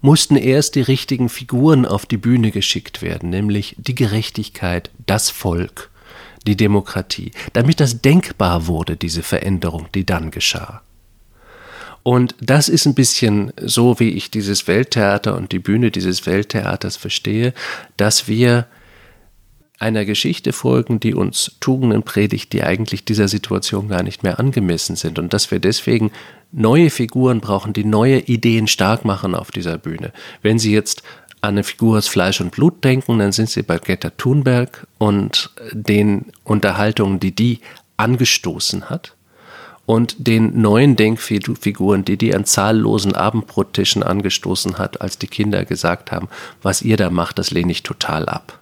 [0.00, 5.90] mussten erst die richtigen Figuren auf die Bühne geschickt werden, nämlich die Gerechtigkeit, das Volk,
[6.46, 10.82] die Demokratie, damit das denkbar wurde, diese Veränderung, die dann geschah.
[12.02, 16.96] Und das ist ein bisschen so, wie ich dieses Welttheater und die Bühne dieses Welttheaters
[16.96, 17.52] verstehe,
[17.96, 18.68] dass wir
[19.78, 24.96] einer Geschichte folgen, die uns Tugenden predigt, die eigentlich dieser Situation gar nicht mehr angemessen
[24.96, 26.12] sind und dass wir deswegen
[26.52, 30.12] neue Figuren brauchen, die neue Ideen stark machen auf dieser Bühne.
[30.42, 31.02] Wenn Sie jetzt
[31.42, 35.50] an eine Figur aus Fleisch und Blut denken, dann sind Sie bei Greta Thunberg und
[35.72, 37.60] den Unterhaltungen, die die
[37.98, 39.14] angestoßen hat
[39.84, 46.12] und den neuen Denkfiguren, die die an zahllosen Abendbrottischen angestoßen hat, als die Kinder gesagt
[46.12, 46.28] haben,
[46.62, 48.58] was ihr da macht, das lehne ich total ab.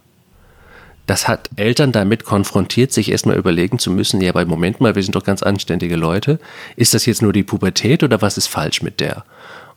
[1.07, 5.03] Das hat Eltern damit konfrontiert, sich erstmal überlegen zu müssen, ja, aber Moment mal, wir
[5.03, 6.39] sind doch ganz anständige Leute.
[6.77, 9.25] Ist das jetzt nur die Pubertät oder was ist falsch mit der?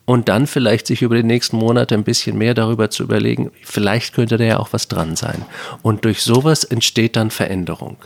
[0.05, 4.13] Und dann vielleicht sich über die nächsten Monate ein bisschen mehr darüber zu überlegen, vielleicht
[4.13, 5.43] könnte da ja auch was dran sein.
[5.81, 7.97] Und durch sowas entsteht dann Veränderung.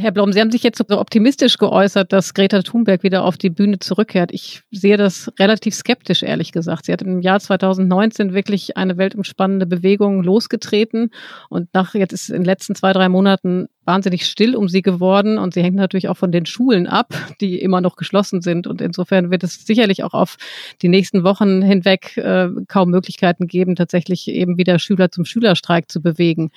[0.00, 3.50] Herr Blom, Sie haben sich jetzt so optimistisch geäußert, dass Greta Thunberg wieder auf die
[3.50, 4.30] Bühne zurückkehrt.
[4.32, 6.86] Ich sehe das relativ skeptisch, ehrlich gesagt.
[6.86, 11.10] Sie hat im Jahr 2019 wirklich eine weltumspannende Bewegung losgetreten
[11.48, 15.36] und nach jetzt ist in den letzten zwei, drei Monaten wahnsinnig still um sie geworden
[15.36, 18.80] und sie hängt natürlich auch von den Schulen ab, die immer noch geschlossen sind und
[18.80, 20.36] insofern wird es sicherlich auch auf
[20.80, 26.00] die nächsten Wochen hinweg äh, kaum Möglichkeiten geben, tatsächlich eben wieder Schüler zum Schülerstreik zu
[26.00, 26.52] bewegen.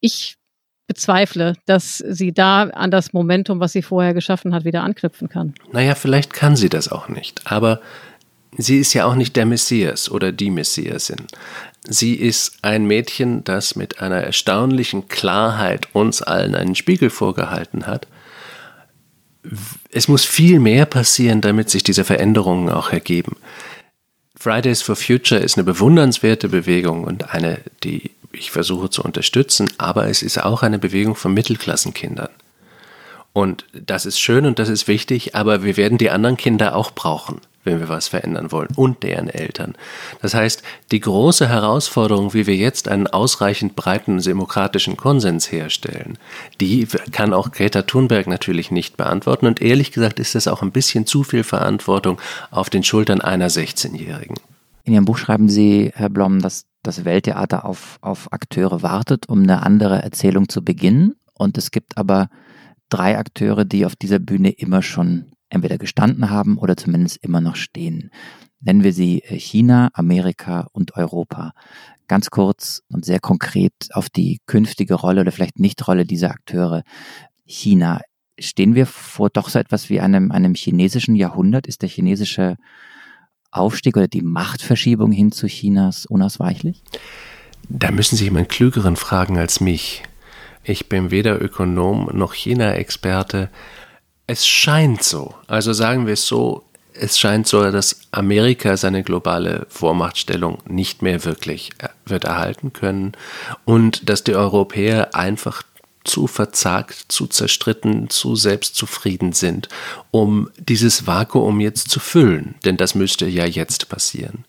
[0.00, 0.36] Ich
[0.86, 5.54] bezweifle, dass sie da an das Momentum, was sie vorher geschaffen hat, wieder anknüpfen kann.
[5.72, 7.80] Naja, vielleicht kann sie das auch nicht, aber
[8.56, 11.26] sie ist ja auch nicht der Messias oder die Messiasin.
[11.88, 18.06] Sie ist ein Mädchen, das mit einer erstaunlichen Klarheit uns allen einen Spiegel vorgehalten hat.
[19.90, 23.36] Es muss viel mehr passieren, damit sich diese Veränderungen auch ergeben.
[24.36, 30.08] Fridays for Future ist eine bewundernswerte Bewegung und eine, die ich versuche zu unterstützen, aber
[30.08, 32.30] es ist auch eine Bewegung von Mittelklassenkindern.
[33.32, 36.92] Und das ist schön und das ist wichtig, aber wir werden die anderen Kinder auch
[36.92, 39.74] brauchen, wenn wir was verändern wollen und deren Eltern.
[40.22, 46.16] Das heißt, die große Herausforderung, wie wir jetzt einen ausreichend breiten demokratischen Konsens herstellen,
[46.62, 49.44] die kann auch Greta Thunberg natürlich nicht beantworten.
[49.44, 52.18] Und ehrlich gesagt ist das auch ein bisschen zu viel Verantwortung
[52.50, 54.36] auf den Schultern einer 16-Jährigen.
[54.84, 59.42] In Ihrem Buch schreiben Sie, Herr Blom, dass das Welttheater auf, auf Akteure wartet, um
[59.42, 61.14] eine andere Erzählung zu beginnen.
[61.34, 62.28] Und es gibt aber
[62.88, 67.56] drei Akteure, die auf dieser Bühne immer schon entweder gestanden haben oder zumindest immer noch
[67.56, 68.10] stehen.
[68.60, 71.52] Nennen wir sie äh, China, Amerika und Europa.
[72.08, 76.82] Ganz kurz und sehr konkret auf die künftige Rolle oder vielleicht Nicht-Rolle dieser Akteure.
[77.44, 78.00] China.
[78.38, 81.66] Stehen wir vor doch so etwas wie einem, einem chinesischen Jahrhundert?
[81.66, 82.56] Ist der chinesische
[83.50, 86.82] Aufstieg oder die Machtverschiebung hin zu Chinas unausweichlich?
[87.68, 90.02] Da müssen Sie jemanden Klügeren fragen als mich.
[90.62, 93.50] Ich bin weder Ökonom noch China-Experte.
[94.26, 96.64] Es scheint so, also sagen wir es so,
[96.98, 103.12] es scheint so, dass Amerika seine globale Vormachtstellung nicht mehr wirklich äh, wird erhalten können
[103.64, 105.62] und dass die Europäer einfach
[106.06, 109.68] zu verzagt, zu zerstritten, zu selbstzufrieden sind,
[110.10, 114.44] um dieses Vakuum jetzt zu füllen, denn das müsste ja jetzt passieren.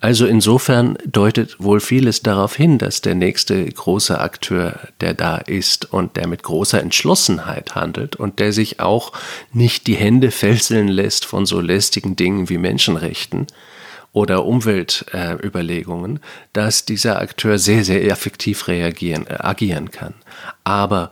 [0.00, 5.92] Also insofern deutet wohl vieles darauf hin, dass der nächste große Akteur, der da ist
[5.92, 9.12] und der mit großer Entschlossenheit handelt und der sich auch
[9.52, 13.46] nicht die Hände fesseln lässt von so lästigen Dingen wie Menschenrechten,
[14.14, 16.20] oder Umweltüberlegungen, äh,
[16.54, 20.14] dass dieser Akteur sehr, sehr effektiv reagieren, äh, agieren kann.
[20.62, 21.10] Aber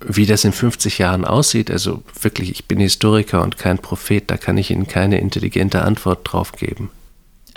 [0.00, 4.36] wie das in 50 Jahren aussieht, also wirklich, ich bin Historiker und kein Prophet, da
[4.36, 6.90] kann ich Ihnen keine intelligente Antwort drauf geben.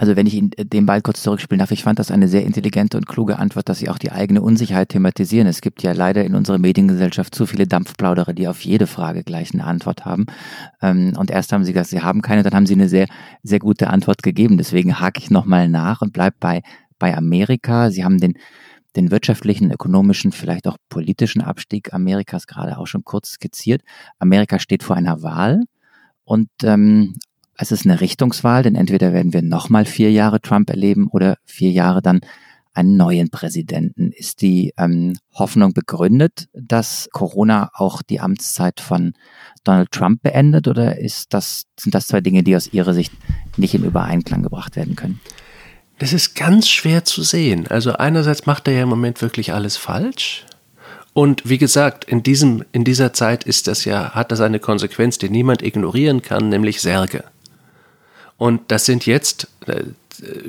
[0.02, 2.43] Also wenn ich Ihnen äh, den Ball kurz zurückspielen darf, ich fand das eine sehr
[2.43, 5.45] intelligente und kluge Antwort, dass Sie auch die eigene Unsicherheit thematisieren.
[5.45, 9.54] Es gibt ja leider in unserer Mediengesellschaft zu viele Dampfplauderer, die auf jede Frage gleich
[9.54, 10.26] eine Antwort haben.
[10.82, 13.06] Ähm, und erst haben Sie gesagt, Sie haben keine, dann haben Sie eine sehr,
[13.43, 14.58] sehr gute Antwort gegeben.
[14.58, 16.64] Deswegen hake ich nochmal nach und bleib bei,
[16.97, 17.91] bei Amerika.
[17.91, 18.34] Sie haben den,
[18.95, 23.84] den wirtschaftlichen, ökonomischen, vielleicht auch politischen Abstieg Amerikas gerade auch schon kurz skizziert.
[24.18, 25.62] Amerika steht vor einer Wahl.
[26.24, 27.14] Und ähm,
[27.58, 31.72] es ist eine Richtungswahl, denn entweder werden wir nochmal vier Jahre Trump erleben oder vier
[31.72, 32.22] Jahre dann
[32.74, 34.12] einen neuen Präsidenten.
[34.12, 39.14] Ist die ähm, Hoffnung begründet, dass Corona auch die Amtszeit von
[39.64, 43.12] Donald Trump beendet oder ist das, sind das zwei Dinge, die aus Ihrer Sicht
[43.58, 45.20] nicht in Übereinklang gebracht werden können?
[45.99, 47.68] Das ist ganz schwer zu sehen.
[47.68, 50.45] Also einerseits macht er ja im Moment wirklich alles falsch.
[51.14, 55.18] Und wie gesagt, in, diesem, in dieser Zeit ist das ja, hat das eine Konsequenz,
[55.18, 57.26] die niemand ignorieren kann, nämlich Särge.
[58.42, 59.84] Und das sind jetzt, äh,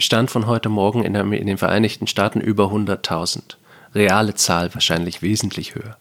[0.00, 3.56] Stand von heute Morgen in, in den Vereinigten Staaten über 100.000.
[3.94, 5.98] Reale Zahl wahrscheinlich wesentlich höher.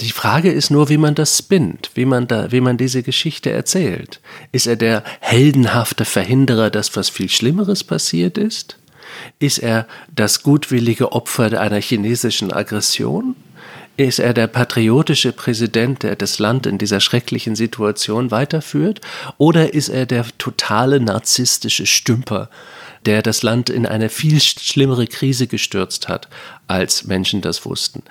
[0.00, 3.52] Die Frage ist nur, wie man das spinnt, wie man, da, wie man diese Geschichte
[3.52, 4.20] erzählt.
[4.50, 8.76] Ist er der heldenhafte Verhinderer, dass was viel Schlimmeres passiert ist?
[9.38, 13.36] Ist er das gutwillige Opfer einer chinesischen Aggression?
[13.96, 19.00] Ist er der patriotische Präsident, der das Land in dieser schrecklichen Situation weiterführt?
[19.38, 22.50] Oder ist er der totale narzisstische Stümper,
[23.06, 26.28] der das Land in eine viel schlimmere Krise gestürzt hat,
[26.66, 28.02] als Menschen das wussten?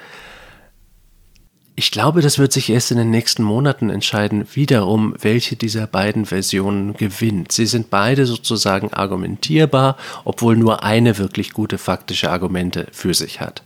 [1.75, 6.27] Ich glaube, das wird sich erst in den nächsten Monaten entscheiden, wiederum, welche dieser beiden
[6.27, 7.51] Versionen gewinnt.
[7.51, 13.63] Sie sind beide sozusagen argumentierbar, obwohl nur eine wirklich gute faktische Argumente für sich hat.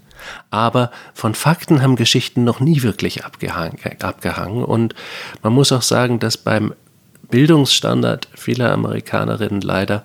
[0.49, 4.63] Aber von Fakten haben Geschichten noch nie wirklich abgehangen, abgehangen.
[4.63, 4.95] Und
[5.43, 6.73] man muss auch sagen, dass beim
[7.29, 10.03] Bildungsstandard vieler Amerikanerinnen leider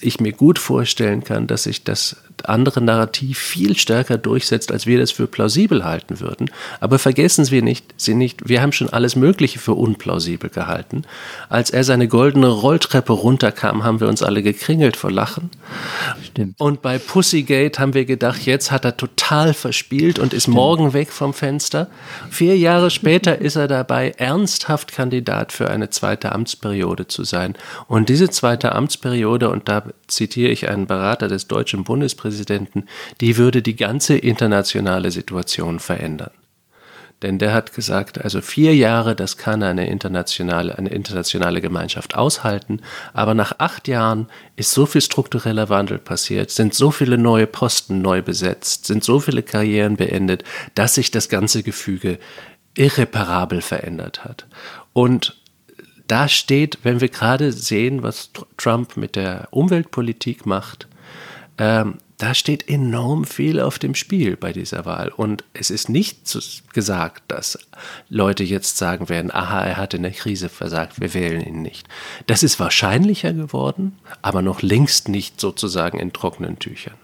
[0.00, 2.16] ich mir gut vorstellen kann, dass sich das
[2.46, 6.50] andere Narrativ viel stärker durchsetzt, als wir das für plausibel halten würden.
[6.80, 11.02] Aber vergessen wir nicht, sie nicht, wir haben schon alles Mögliche für unplausibel gehalten.
[11.48, 15.50] Als er seine goldene Rolltreppe runterkam, haben wir uns alle gekringelt vor Lachen.
[16.24, 16.60] Stimmt.
[16.60, 20.56] Und bei Pussygate haben wir gedacht, jetzt hat er total verspielt und ist Stimmt.
[20.56, 21.88] morgen weg vom Fenster.
[22.30, 27.54] Vier Jahre später ist er dabei, ernsthaft Kandidat für eine zweite Amtsperiode zu sein.
[27.86, 32.84] Und diese zweite Amtsperiode, und da zitiere ich einen Berater des deutschen Bundespräsidenten, Präsidenten,
[33.20, 36.30] die würde die ganze internationale Situation verändern.
[37.22, 42.80] Denn der hat gesagt, also vier Jahre, das kann eine internationale, eine internationale Gemeinschaft aushalten,
[43.12, 48.02] aber nach acht Jahren ist so viel struktureller Wandel passiert, sind so viele neue Posten
[48.02, 50.44] neu besetzt, sind so viele Karrieren beendet,
[50.76, 52.18] dass sich das ganze Gefüge
[52.76, 54.46] irreparabel verändert hat.
[54.92, 55.36] Und
[56.06, 60.86] da steht, wenn wir gerade sehen, was Trump mit der Umweltpolitik macht,
[61.58, 65.08] ähm, da steht enorm viel auf dem Spiel bei dieser Wahl.
[65.08, 66.18] Und es ist nicht
[66.72, 67.58] gesagt, dass
[68.08, 71.88] Leute jetzt sagen werden, aha, er hat in der Krise versagt, wir wählen ihn nicht.
[72.26, 76.94] Das ist wahrscheinlicher geworden, aber noch längst nicht sozusagen in trockenen Tüchern.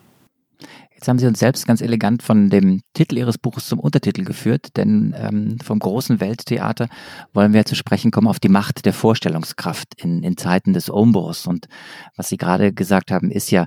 [1.05, 4.75] Jetzt haben Sie uns selbst ganz elegant von dem Titel Ihres Buches zum Untertitel geführt,
[4.79, 6.89] denn ähm, vom großen Welttheater
[7.35, 11.47] wollen wir zu sprechen kommen auf die Macht der Vorstellungskraft in, in Zeiten des Umbruchs.
[11.47, 11.69] Und
[12.17, 13.67] was Sie gerade gesagt haben, ist ja,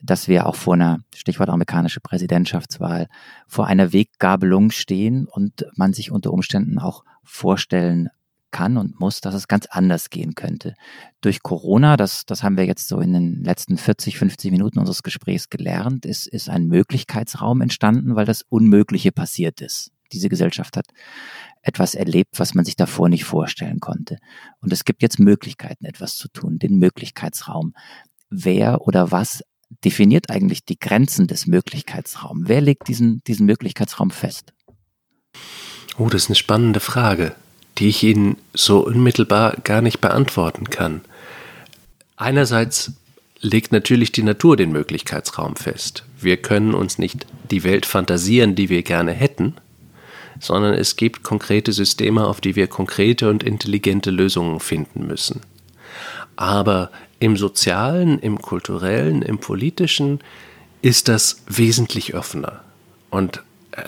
[0.00, 3.08] dass wir auch vor einer, Stichwort amerikanische Präsidentschaftswahl,
[3.46, 8.08] vor einer Weggabelung stehen und man sich unter Umständen auch vorstellen
[8.50, 10.74] kann und muss, dass es ganz anders gehen könnte.
[11.20, 15.02] Durch Corona, das, das haben wir jetzt so in den letzten 40, 50 Minuten unseres
[15.02, 19.90] Gesprächs gelernt, ist, ist ein Möglichkeitsraum entstanden, weil das Unmögliche passiert ist.
[20.12, 20.86] Diese Gesellschaft hat
[21.60, 24.16] etwas erlebt, was man sich davor nicht vorstellen konnte.
[24.60, 27.74] Und es gibt jetzt Möglichkeiten, etwas zu tun, den Möglichkeitsraum.
[28.30, 29.42] Wer oder was
[29.84, 32.48] definiert eigentlich die Grenzen des Möglichkeitsraums?
[32.48, 34.54] Wer legt diesen, diesen Möglichkeitsraum fest?
[35.98, 37.34] Oh, das ist eine spannende Frage
[37.78, 41.02] die ich Ihnen so unmittelbar gar nicht beantworten kann.
[42.16, 42.92] Einerseits
[43.40, 46.04] legt natürlich die Natur den Möglichkeitsraum fest.
[46.20, 49.54] Wir können uns nicht die Welt fantasieren, die wir gerne hätten,
[50.40, 55.40] sondern es gibt konkrete Systeme, auf die wir konkrete und intelligente Lösungen finden müssen.
[56.36, 60.20] Aber im sozialen, im kulturellen, im politischen
[60.82, 62.62] ist das wesentlich offener.
[63.10, 63.42] Und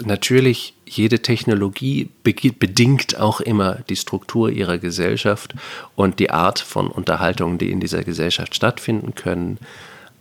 [0.04, 5.54] natürlich, jede Technologie bedingt auch immer die Struktur ihrer Gesellschaft
[5.96, 9.58] und die Art von Unterhaltungen, die in dieser Gesellschaft stattfinden können,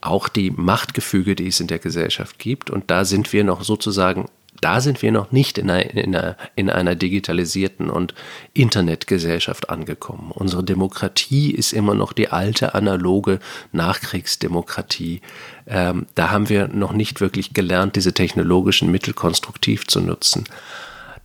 [0.01, 2.69] auch die Machtgefüge, die es in der Gesellschaft gibt.
[2.69, 4.29] Und da sind wir noch sozusagen
[4.61, 8.13] da sind wir noch nicht in einer, in einer, in einer digitalisierten und
[8.53, 10.31] Internetgesellschaft angekommen.
[10.31, 13.39] Unsere Demokratie ist immer noch die alte analoge
[13.71, 15.21] Nachkriegsdemokratie.
[15.69, 20.45] Ähm, da haben wir noch nicht wirklich gelernt, diese technologischen Mittel konstruktiv zu nutzen.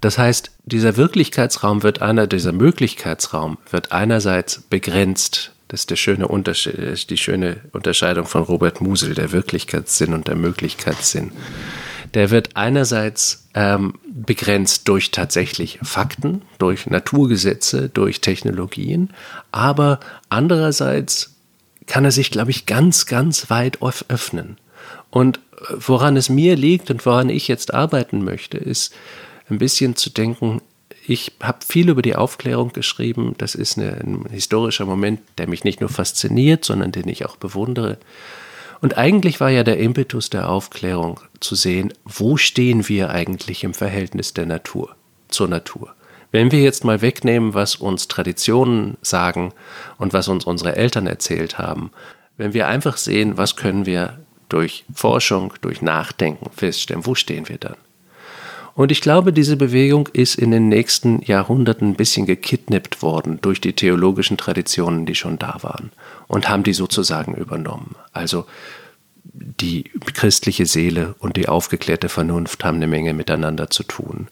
[0.01, 6.29] Das heißt, dieser Wirklichkeitsraum wird einer, dieser Möglichkeitsraum wird einerseits begrenzt das ist der schöne
[6.29, 11.33] die schöne Unterscheidung von Robert Musel, der Wirklichkeitssinn und der Möglichkeitssinn
[12.15, 19.11] der wird einerseits ähm, begrenzt durch tatsächlich Fakten, durch Naturgesetze, durch Technologien,
[19.53, 21.34] aber andererseits
[21.87, 24.59] kann er sich, glaube ich, ganz, ganz weit öffnen.
[25.11, 28.95] Und äh, woran es mir liegt und woran ich jetzt arbeiten möchte, ist
[29.49, 30.61] ein bisschen zu denken,
[31.07, 33.35] ich habe viel über die Aufklärung geschrieben.
[33.37, 37.37] Das ist eine, ein historischer Moment, der mich nicht nur fasziniert, sondern den ich auch
[37.37, 37.99] bewundere.
[38.81, 43.75] Und eigentlich war ja der Impetus der Aufklärung zu sehen, wo stehen wir eigentlich im
[43.75, 44.95] Verhältnis der Natur
[45.29, 45.95] zur Natur.
[46.35, 49.53] Wenn wir jetzt mal wegnehmen, was uns Traditionen sagen
[49.99, 51.93] und was uns unsere Eltern erzählt haben,
[52.37, 54.19] wenn wir einfach sehen, was können wir
[54.49, 57.77] durch Forschung, durch Nachdenken feststellen, wo stehen wir dann?
[58.75, 63.61] Und ich glaube, diese Bewegung ist in den nächsten Jahrhunderten ein bisschen gekidnappt worden durch
[63.61, 65.93] die theologischen Traditionen, die schon da waren
[66.27, 67.95] und haben die sozusagen übernommen.
[68.13, 68.45] Also
[69.23, 74.27] die christliche Seele und die aufgeklärte Vernunft haben eine Menge miteinander zu tun.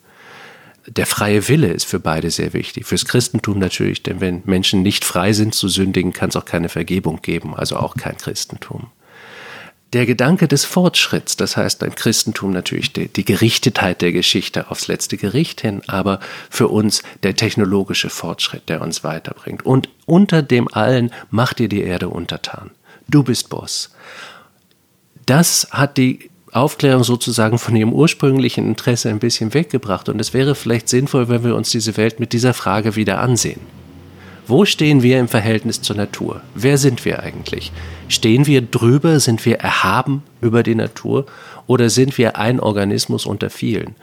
[0.87, 2.85] Der freie Wille ist für beide sehr wichtig.
[2.85, 6.69] Fürs Christentum natürlich, denn wenn Menschen nicht frei sind zu sündigen, kann es auch keine
[6.69, 8.91] Vergebung geben, also auch kein Christentum
[9.93, 14.87] der Gedanke des Fortschritts, das heißt ein Christentum natürlich die, die, Gerichtetheit der Geschichte aufs
[14.87, 16.19] letzte Gericht hin, aber
[16.49, 19.65] für uns der technologische Fortschritt, der uns weiterbringt.
[19.65, 22.71] Und unter dem allen macht dir die Erde untertan.
[23.07, 23.91] Du bist Boss.
[25.25, 30.07] Das hat die Aufklärung sozusagen von ihrem ursprünglichen Interesse ein bisschen weggebracht.
[30.09, 33.59] Und es wäre vielleicht sinnvoll, wenn wir uns diese Welt mit dieser Frage wieder ansehen.
[34.45, 36.41] Wo stehen wir im Verhältnis zur Natur?
[36.53, 37.71] Wer sind wir eigentlich?
[38.09, 39.19] Stehen wir drüber?
[39.19, 41.25] Sind wir erhaben über die Natur?
[41.65, 43.95] Oder sind wir ein Organismus unter vielen?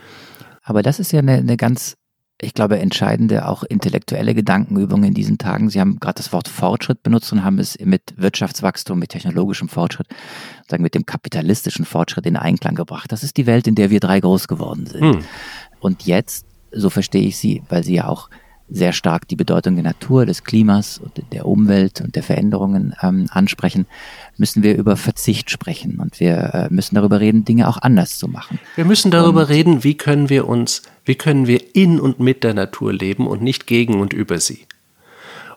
[0.62, 1.94] Aber das ist ja eine, eine ganz,
[2.42, 5.70] ich glaube, entscheidende, auch intellektuelle Gedankenübung in diesen Tagen.
[5.70, 10.06] Sie haben gerade das Wort Fortschritt benutzt und haben es mit Wirtschaftswachstum, mit technologischem Fortschritt,
[10.68, 13.12] sagen mit dem kapitalistischen Fortschritt in Einklang gebracht.
[13.12, 15.02] Das ist die Welt, in der wir drei groß geworden sind.
[15.02, 15.24] Hm.
[15.80, 18.30] Und jetzt, so verstehe ich Sie, weil Sie ja auch
[18.70, 23.26] sehr stark die Bedeutung der Natur, des Klimas und der Umwelt und der Veränderungen ähm,
[23.30, 23.86] ansprechen,
[24.36, 28.28] müssen wir über Verzicht sprechen und wir äh, müssen darüber reden, Dinge auch anders zu
[28.28, 28.58] machen.
[28.76, 32.44] Wir müssen darüber und, reden, wie können wir uns, wie können wir in und mit
[32.44, 34.66] der Natur leben und nicht gegen und über sie.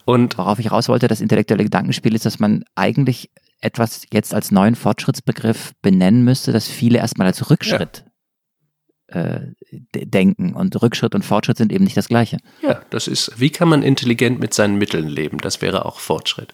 [0.05, 3.29] Und worauf ich raus wollte, das intellektuelle Gedankenspiel ist, dass man eigentlich
[3.61, 8.03] etwas jetzt als neuen Fortschrittsbegriff benennen müsste, das viele erstmal als Rückschritt
[9.07, 9.39] äh,
[9.93, 10.53] denken.
[10.53, 12.37] Und Rückschritt und Fortschritt sind eben nicht das Gleiche.
[12.61, 15.37] Ja, das ist, wie kann man intelligent mit seinen Mitteln leben?
[15.37, 16.53] Das wäre auch Fortschritt.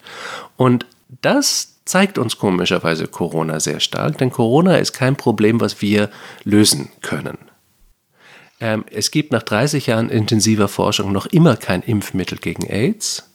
[0.55, 0.85] Und
[1.21, 6.09] das zeigt uns komischerweise Corona sehr stark, denn Corona ist kein Problem, was wir
[6.43, 7.49] lösen können.
[8.60, 13.30] Ähm, es gibt nach 30 Jahren intensiver Forschung noch immer kein Impfmittel gegen AIDS.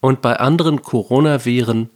[0.00, 1.90] Und bei anderen Coronaviren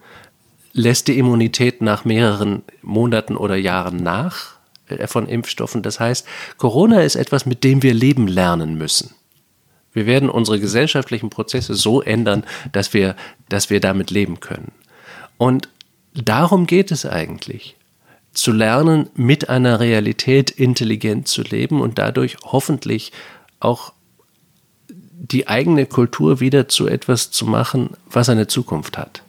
[0.72, 4.54] lässt die Immunität nach mehreren Monaten oder Jahren nach.
[4.86, 5.82] Äh, von Impfstoffen.
[5.82, 6.26] Das heißt,
[6.58, 9.14] Corona ist etwas, mit dem wir leben lernen müssen.
[9.92, 13.14] Wir werden unsere gesellschaftlichen Prozesse so ändern, dass wir,
[13.48, 14.72] dass wir damit leben können.
[15.38, 15.68] Und
[16.14, 17.76] darum geht es eigentlich.
[18.34, 23.12] Zu lernen, mit einer Realität intelligent zu leben und dadurch hoffentlich
[23.60, 23.92] auch
[24.88, 29.22] die eigene Kultur wieder zu etwas zu machen, was eine Zukunft hat.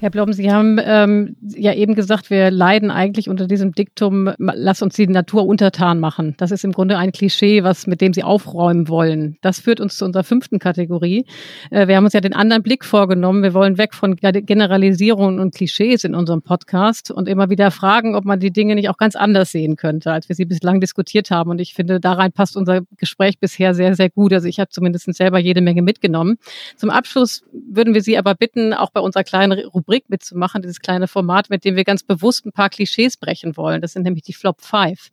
[0.00, 4.80] Herr Blom, Sie haben ähm, ja eben gesagt, wir leiden eigentlich unter diesem Diktum, lass
[4.80, 6.34] uns die Natur untertan machen.
[6.38, 9.36] Das ist im Grunde ein Klischee, was, mit dem Sie aufräumen wollen.
[9.42, 11.26] Das führt uns zu unserer fünften Kategorie.
[11.70, 13.42] Äh, wir haben uns ja den anderen Blick vorgenommen.
[13.42, 18.24] Wir wollen weg von Generalisierungen und Klischees in unserem Podcast und immer wieder fragen, ob
[18.24, 21.50] man die Dinge nicht auch ganz anders sehen könnte, als wir sie bislang diskutiert haben.
[21.50, 24.32] Und ich finde, da rein passt unser Gespräch bisher sehr, sehr gut.
[24.32, 26.38] Also ich habe zumindest selber jede Menge mitgenommen.
[26.78, 30.80] Zum Abschluss würden wir Sie aber bitten, auch bei unserer kleinen Rubrik Rubrik mitzumachen, dieses
[30.80, 33.80] kleine Format, mit dem wir ganz bewusst ein paar Klischees brechen wollen.
[33.80, 35.08] Das sind nämlich die Flop Five.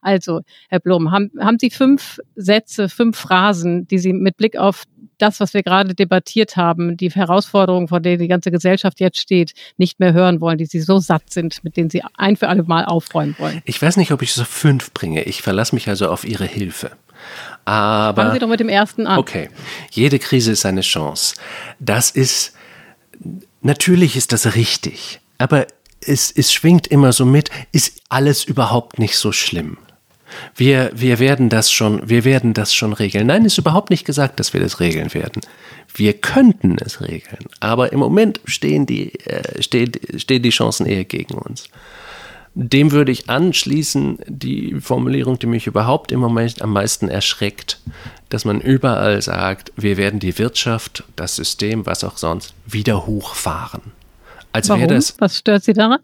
[0.00, 4.84] Also, Herr Blum, haben, haben Sie fünf Sätze, fünf Phrasen, die Sie mit Blick auf
[5.18, 9.52] das, was wir gerade debattiert haben, die Herausforderungen, vor denen die ganze Gesellschaft jetzt steht,
[9.76, 12.62] nicht mehr hören wollen, die Sie so satt sind, mit denen Sie ein für alle
[12.62, 13.60] Mal aufräumen wollen?
[13.66, 15.24] Ich weiß nicht, ob ich so fünf bringe.
[15.24, 16.92] Ich verlasse mich also auf Ihre Hilfe.
[17.64, 19.18] Aber Fangen Sie doch mit dem ersten an.
[19.18, 19.50] Okay.
[19.90, 21.36] Jede Krise ist eine Chance.
[21.78, 22.54] Das ist
[23.62, 25.66] Natürlich ist das richtig, aber
[26.04, 29.78] es, es schwingt immer so mit, ist alles überhaupt nicht so schlimm.
[30.56, 33.26] Wir, wir werden das schon, wir werden das schon regeln.
[33.26, 35.42] Nein, ist überhaupt nicht gesagt, dass wir das regeln werden.
[35.94, 41.04] Wir könnten es regeln, aber im Moment stehen die, äh, stehen, stehen die Chancen eher
[41.04, 41.68] gegen uns.
[42.54, 47.80] Dem würde ich anschließen, die Formulierung, die mich überhaupt im Moment am meisten erschreckt,
[48.28, 53.80] dass man überall sagt, wir werden die Wirtschaft, das System, was auch sonst, wieder hochfahren.
[54.52, 54.88] Als Warum?
[54.88, 56.00] Das, was stört Sie daran?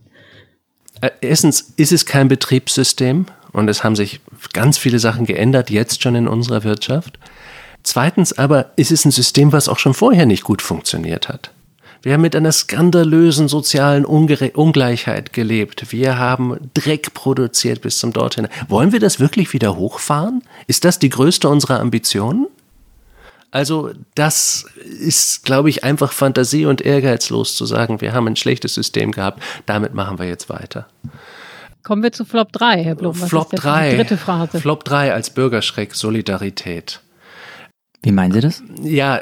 [1.00, 4.20] Äh, erstens ist es kein Betriebssystem und es haben sich
[4.52, 7.18] ganz viele Sachen geändert, jetzt schon in unserer Wirtschaft.
[7.82, 11.50] Zweitens aber ist es ein System, was auch schon vorher nicht gut funktioniert hat.
[12.02, 15.92] Wir haben mit einer skandalösen sozialen Ungere Ungleichheit gelebt.
[15.92, 18.48] Wir haben Dreck produziert bis zum dorthin.
[18.68, 20.42] Wollen wir das wirklich wieder hochfahren?
[20.66, 22.46] Ist das die größte unserer Ambitionen?
[23.50, 28.74] Also das ist, glaube ich, einfach Fantasie und ehrgeizlos zu sagen, wir haben ein schlechtes
[28.74, 30.86] System gehabt, damit machen wir jetzt weiter.
[31.82, 33.18] Kommen wir zu Flop 3, Herr Blum.
[33.18, 33.96] Was Flop 3.
[33.96, 34.60] dritte Phrase?
[34.60, 37.00] Flop 3 als Bürgerschreck, Solidarität.
[38.02, 38.62] Wie meinen Sie das?
[38.82, 39.20] Ja,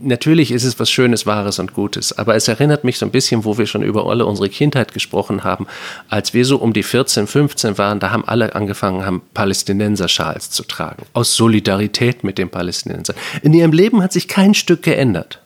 [0.00, 3.44] natürlich ist es was Schönes, Wahres und Gutes, aber es erinnert mich so ein bisschen,
[3.44, 5.66] wo wir schon über alle unsere Kindheit gesprochen haben.
[6.08, 10.64] Als wir so um die 14, 15 waren, da haben alle angefangen, haben Palästinenser-Schals zu
[10.64, 11.04] tragen.
[11.12, 13.16] Aus Solidarität mit den Palästinensern.
[13.42, 15.42] In ihrem Leben hat sich kein Stück geändert.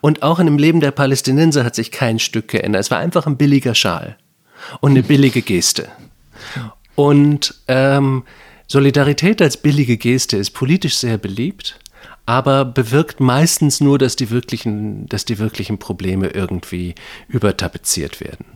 [0.00, 2.80] Und auch in dem Leben der Palästinenser hat sich kein Stück geändert.
[2.80, 4.16] Es war einfach ein billiger Schal.
[4.80, 5.88] und eine billige Geste.
[6.94, 8.24] Und ähm,
[8.66, 11.78] Solidarität als billige Geste ist politisch sehr beliebt,
[12.26, 16.94] aber bewirkt meistens nur, dass die wirklichen, dass die wirklichen Probleme irgendwie
[17.28, 18.46] übertapeziert werden.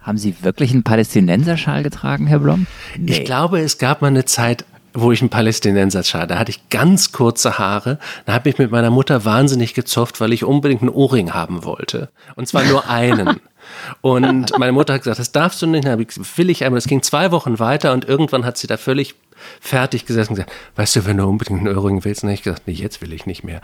[0.00, 2.66] Haben Sie wirklich einen Palästinenserschal getragen, Herr Blom?
[2.98, 3.12] Nee.
[3.12, 7.12] Ich glaube, es gab mal eine Zeit, wo ich einen Palästinenserschal, da hatte ich ganz
[7.12, 11.32] kurze Haare, da habe ich mit meiner Mutter wahnsinnig gezofft, weil ich unbedingt einen Ohrring
[11.32, 12.10] haben wollte.
[12.36, 13.40] Und zwar nur einen.
[14.00, 16.78] Und meine Mutter hat gesagt, das darfst du nicht, dann will ich einmal.
[16.78, 19.14] Das ging zwei Wochen weiter und irgendwann hat sie da völlig
[19.60, 22.42] fertig gesessen und gesagt, weißt du, wenn du unbedingt einen Ohrring willst, dann habe ich
[22.42, 23.60] gesagt, nee, jetzt will ich nicht mehr.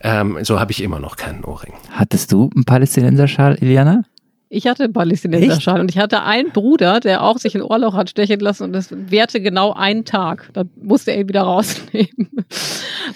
[0.00, 1.72] Ähm, so habe ich immer noch keinen Ohrring.
[1.90, 4.04] Hattest du einen Palästinenserschal, Iliana?
[4.50, 8.08] Ich hatte einen Palästinenserschal und ich hatte einen Bruder, der auch sich ein Ohrloch hat
[8.08, 10.48] stechen lassen und das währte genau einen Tag.
[10.54, 12.30] Da musste er ihn wieder rausnehmen.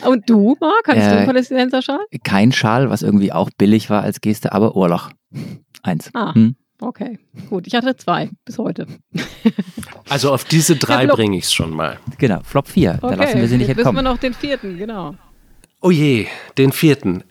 [0.04, 2.00] Und du, Marc, hattest äh, du einen Palästinenserschal?
[2.22, 5.10] Kein Schal, was irgendwie auch billig war als Geste, aber Ohrloch.
[5.82, 6.10] Eins.
[6.14, 6.34] Ah.
[6.34, 6.56] Hm?
[6.80, 7.18] Okay,
[7.48, 7.66] gut.
[7.66, 8.86] Ich hatte zwei bis heute.
[10.08, 11.98] Also auf diese drei bringe ich es schon mal.
[12.18, 12.98] Genau, Flop 4.
[13.00, 15.14] Okay, da lassen wir sie nicht jetzt wissen wir noch den vierten, genau.
[15.80, 16.26] Oh je,
[16.58, 17.24] den vierten.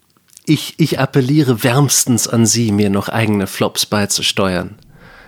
[0.46, 4.78] Ich, ich appelliere wärmstens an Sie, mir noch eigene Flops beizusteuern.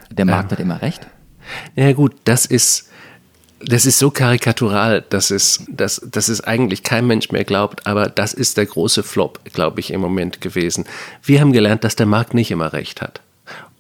[0.10, 1.06] Der Markt ähm, hat immer recht.
[1.76, 2.90] Ja gut, das ist,
[3.66, 8.10] das ist so karikatural, dass es, dass, dass es eigentlich kein Mensch mehr glaubt, aber
[8.10, 10.86] das ist der große Flop, glaube ich, im Moment gewesen.
[11.24, 13.22] Wir haben gelernt, dass der Markt nicht immer recht hat.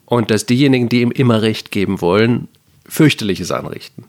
[0.05, 2.47] Und dass diejenigen, die ihm immer recht geben wollen,
[2.87, 4.05] fürchterliches anrichten.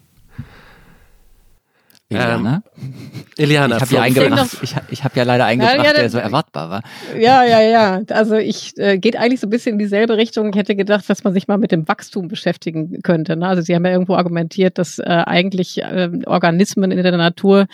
[2.14, 2.62] Iliana?
[2.80, 2.94] Ähm,
[3.36, 6.70] Iliana, ich habe ja, ich, ich hab ja leider eingebracht, ja, ja, der so erwartbar
[6.70, 6.82] war.
[7.18, 8.00] Ja, ja, ja.
[8.10, 10.50] Also ich äh, geht eigentlich so ein bisschen in dieselbe Richtung.
[10.50, 13.36] Ich hätte gedacht, dass man sich mal mit dem Wachstum beschäftigen könnte.
[13.36, 13.46] Ne?
[13.46, 17.66] Also Sie haben ja irgendwo argumentiert, dass äh, eigentlich äh, Organismen in der Natur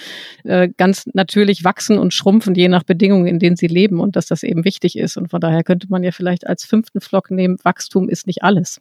[0.45, 4.27] äh, ganz natürlich wachsen und schrumpfen, je nach Bedingungen, in denen sie leben und dass
[4.27, 5.17] das eben wichtig ist.
[5.17, 8.81] Und von daher könnte man ja vielleicht als fünften Flock nehmen, Wachstum ist nicht alles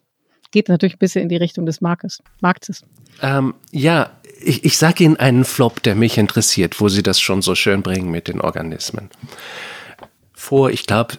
[0.50, 2.22] geht natürlich ein bisschen in die Richtung des Marktes.
[2.40, 2.82] Marktes.
[3.22, 4.10] Ähm, ja,
[4.42, 7.82] ich, ich sage Ihnen einen Flop, der mich interessiert, wo Sie das schon so schön
[7.82, 9.10] bringen mit den Organismen.
[10.32, 11.14] Vor, ich glaube,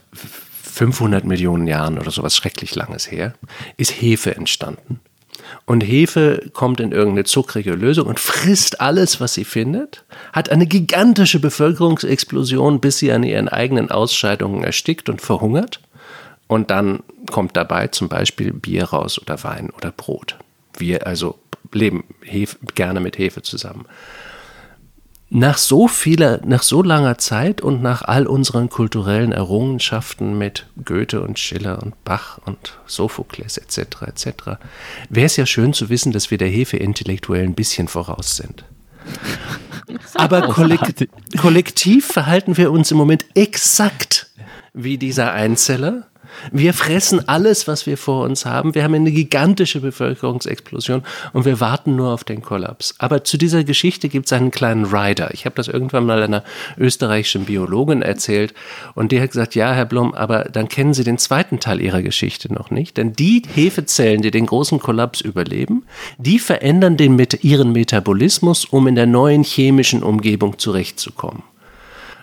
[0.64, 3.34] 500 Millionen Jahren oder sowas schrecklich langes her,
[3.78, 5.00] ist Hefe entstanden.
[5.66, 10.04] Und Hefe kommt in irgendeine zuckrige Lösung und frisst alles, was sie findet,
[10.34, 15.82] hat eine gigantische Bevölkerungsexplosion, bis sie an ihren eigenen Ausscheidungen erstickt und verhungert.
[16.48, 20.38] Und dann kommt dabei zum Beispiel Bier raus oder Wein oder Brot.
[20.78, 21.38] Wir also
[21.76, 23.86] leben Hefe, gerne mit Hefe zusammen.
[25.34, 31.22] Nach so vieler, nach so langer Zeit und nach all unseren kulturellen Errungenschaften mit Goethe
[31.22, 34.02] und Schiller und Bach und Sophokles etc.
[34.08, 34.26] etc.
[35.10, 38.66] wäre es ja schön zu wissen, dass wir der Hefe intellektuell ein bisschen voraus sind.
[40.16, 41.08] Aber kollektiv,
[41.38, 44.32] kollektiv verhalten wir uns im Moment exakt
[44.74, 46.08] wie dieser Einzeller
[46.52, 48.74] wir fressen alles, was wir vor uns haben.
[48.76, 51.04] Wir haben eine gigantische Bevölkerungsexplosion
[51.34, 52.96] und wir warten nur auf den Kollaps.
[52.98, 55.34] Aber zu dieser Geschichte gibt es einen kleinen Rider.
[55.34, 56.44] Ich habe das irgendwann mal einer
[56.78, 58.54] österreichischen Biologin erzählt
[58.96, 62.02] und die hat gesagt, ja, Herr Blum, aber dann kennen Sie den zweiten Teil Ihrer
[62.02, 62.98] Geschichte noch nicht.
[62.98, 65.86] Denn die Hefezellen, die den großen Kollaps überleben,
[66.18, 71.44] die verändern den, ihren Metabolismus, um in der neuen chemischen Umgebung zurechtzukommen.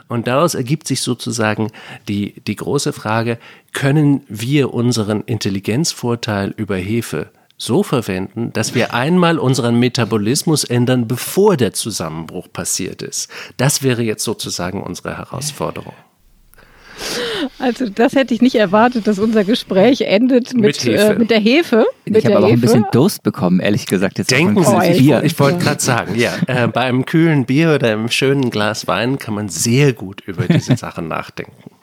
[0.09, 1.71] Und daraus ergibt sich sozusagen
[2.09, 3.39] die, die große Frage,
[3.73, 11.57] können wir unseren Intelligenzvorteil über Hefe so verwenden, dass wir einmal unseren Metabolismus ändern, bevor
[11.57, 13.29] der Zusammenbruch passiert ist.
[13.57, 15.95] Das wäre jetzt sozusagen unsere Herausforderung.
[17.59, 21.41] Also das hätte ich nicht erwartet, dass unser Gespräch endet mit, mit, äh, mit der
[21.41, 21.87] Hefe.
[22.05, 24.19] ich habe aber auch ein bisschen Durst bekommen, ehrlich gesagt.
[24.19, 25.23] Jetzt Denken Sie sich, Bier.
[25.25, 29.19] ich wollte gerade sagen, ja, äh, bei einem kühlen Bier oder einem schönen Glas Wein
[29.19, 31.78] kann man sehr gut über diese Sachen nachdenken.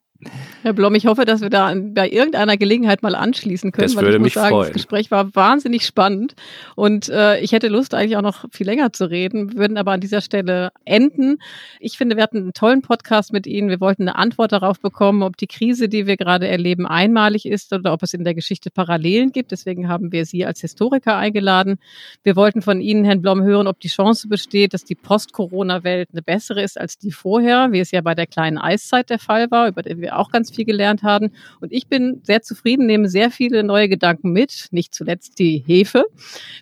[0.63, 3.87] Herr Blom, ich hoffe, dass wir da bei irgendeiner Gelegenheit mal anschließen können.
[3.87, 4.67] Das würde mich sagen, freuen.
[4.67, 6.35] Das Gespräch war wahnsinnig spannend
[6.75, 9.91] und äh, ich hätte Lust, eigentlich auch noch viel länger zu reden, wir würden aber
[9.91, 11.37] an dieser Stelle enden.
[11.79, 13.69] Ich finde, wir hatten einen tollen Podcast mit Ihnen.
[13.69, 17.73] Wir wollten eine Antwort darauf bekommen, ob die Krise, die wir gerade erleben, einmalig ist
[17.73, 19.51] oder ob es in der Geschichte Parallelen gibt.
[19.51, 21.77] Deswegen haben wir Sie als Historiker eingeladen.
[22.23, 26.21] Wir wollten von Ihnen, Herrn Blom, hören, ob die Chance besteht, dass die Post-Corona-Welt eine
[26.21, 29.67] bessere ist als die vorher, wie es ja bei der kleinen Eiszeit der Fall war,
[29.67, 31.31] über die wir auch ganz viel gelernt haben.
[31.59, 36.05] Und ich bin sehr zufrieden, nehme sehr viele neue Gedanken mit, nicht zuletzt die Hefe,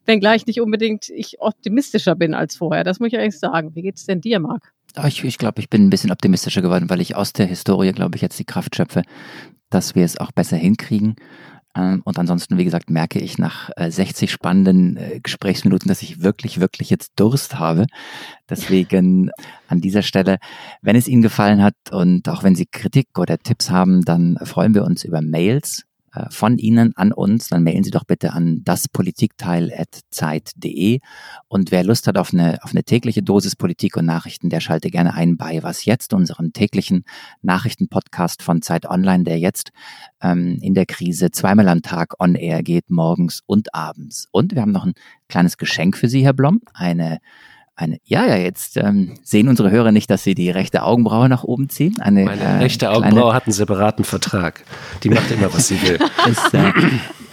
[0.05, 2.83] wenngleich nicht unbedingt ich optimistischer bin als vorher.
[2.83, 3.75] Das muss ich eigentlich sagen.
[3.75, 4.73] Wie geht es denn dir, Marc?
[5.07, 8.15] Ich, ich glaube, ich bin ein bisschen optimistischer geworden, weil ich aus der Historie, glaube
[8.15, 9.01] ich, jetzt die Kraft schöpfe,
[9.69, 11.15] dass wir es auch besser hinkriegen.
[11.75, 16.21] Ähm, und ansonsten, wie gesagt, merke ich nach 60 äh, spannenden äh, Gesprächsminuten, dass ich
[16.21, 17.85] wirklich, wirklich jetzt Durst habe.
[18.49, 19.31] Deswegen
[19.67, 20.37] an dieser Stelle,
[20.81, 24.73] wenn es Ihnen gefallen hat und auch wenn Sie Kritik oder Tipps haben, dann freuen
[24.75, 25.83] wir uns über Mails
[26.29, 30.99] von Ihnen an uns, dann mailen Sie doch bitte an daspolitikteil.zeit.de.
[31.47, 34.89] Und wer Lust hat auf eine, auf eine tägliche Dosis Politik und Nachrichten, der schalte
[34.89, 37.05] gerne ein bei Was Jetzt, unserem täglichen
[37.41, 39.71] Nachrichtenpodcast von Zeit Online, der jetzt
[40.21, 44.27] ähm, in der Krise zweimal am Tag on air geht, morgens und abends.
[44.31, 44.93] Und wir haben noch ein
[45.29, 46.61] kleines Geschenk für Sie, Herr Blom.
[46.73, 47.19] Eine
[47.75, 51.43] eine, ja, ja, jetzt ähm, sehen unsere Hörer nicht, dass sie die rechte Augenbraue nach
[51.43, 51.99] oben ziehen.
[51.99, 54.63] Eine, Meine äh, rechte Augenbraue hat einen separaten Vertrag.
[55.03, 55.97] Die macht immer, was sie will.
[56.27, 56.71] Ist, äh,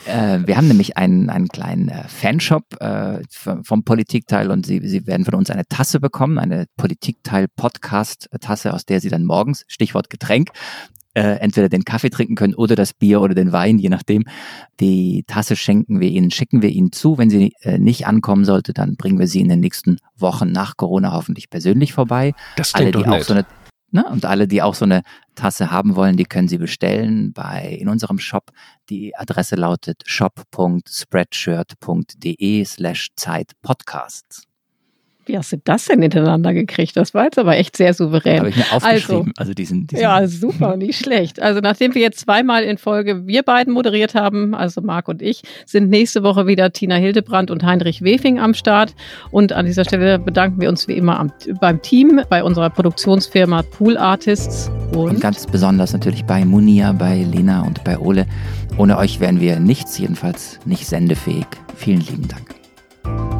[0.06, 5.06] äh, wir haben nämlich einen, einen kleinen äh, Fanshop äh, vom Politikteil und sie, sie
[5.06, 10.50] werden von uns eine Tasse bekommen, eine Politikteil-Podcast-Tasse, aus der Sie dann morgens, Stichwort Getränk,
[11.14, 14.24] äh, entweder den Kaffee trinken können oder das Bier oder den Wein, je nachdem.
[14.78, 17.18] Die Tasse schenken wir Ihnen, schicken wir Ihnen zu.
[17.18, 20.76] Wenn sie äh, nicht ankommen sollte, dann bringen wir sie in den nächsten Wochen nach
[20.76, 22.32] Corona hoffentlich persönlich vorbei.
[22.56, 23.46] Das klingt Alle, die doch auch so eine
[23.92, 24.04] Ne?
[24.08, 25.02] Und alle, die auch so eine
[25.34, 28.52] Tasse haben wollen, die können sie bestellen bei in unserem Shop.
[28.88, 34.44] Die Adresse lautet shop.spreadshirt.de slash Zeit Podcasts.
[35.30, 36.96] Wie hast du das denn hintereinander gekriegt?
[36.96, 38.40] Das war jetzt aber echt sehr souverän.
[38.40, 39.18] Habe ich mir aufgeschrieben.
[39.18, 41.40] Also, also diesen, diesen ja, super, nicht schlecht.
[41.40, 45.42] Also nachdem wir jetzt zweimal in Folge wir beiden moderiert haben, also Marc und ich,
[45.66, 48.92] sind nächste Woche wieder Tina Hildebrand und Heinrich Wefing am Start.
[49.30, 53.62] Und an dieser Stelle bedanken wir uns wie immer am, beim Team, bei unserer Produktionsfirma
[53.62, 54.68] Pool Artists.
[54.90, 58.26] Und, und ganz besonders natürlich bei Munia, bei Lena und bei Ole.
[58.78, 61.46] Ohne euch wären wir nichts, jedenfalls nicht sendefähig.
[61.76, 63.39] Vielen lieben Dank.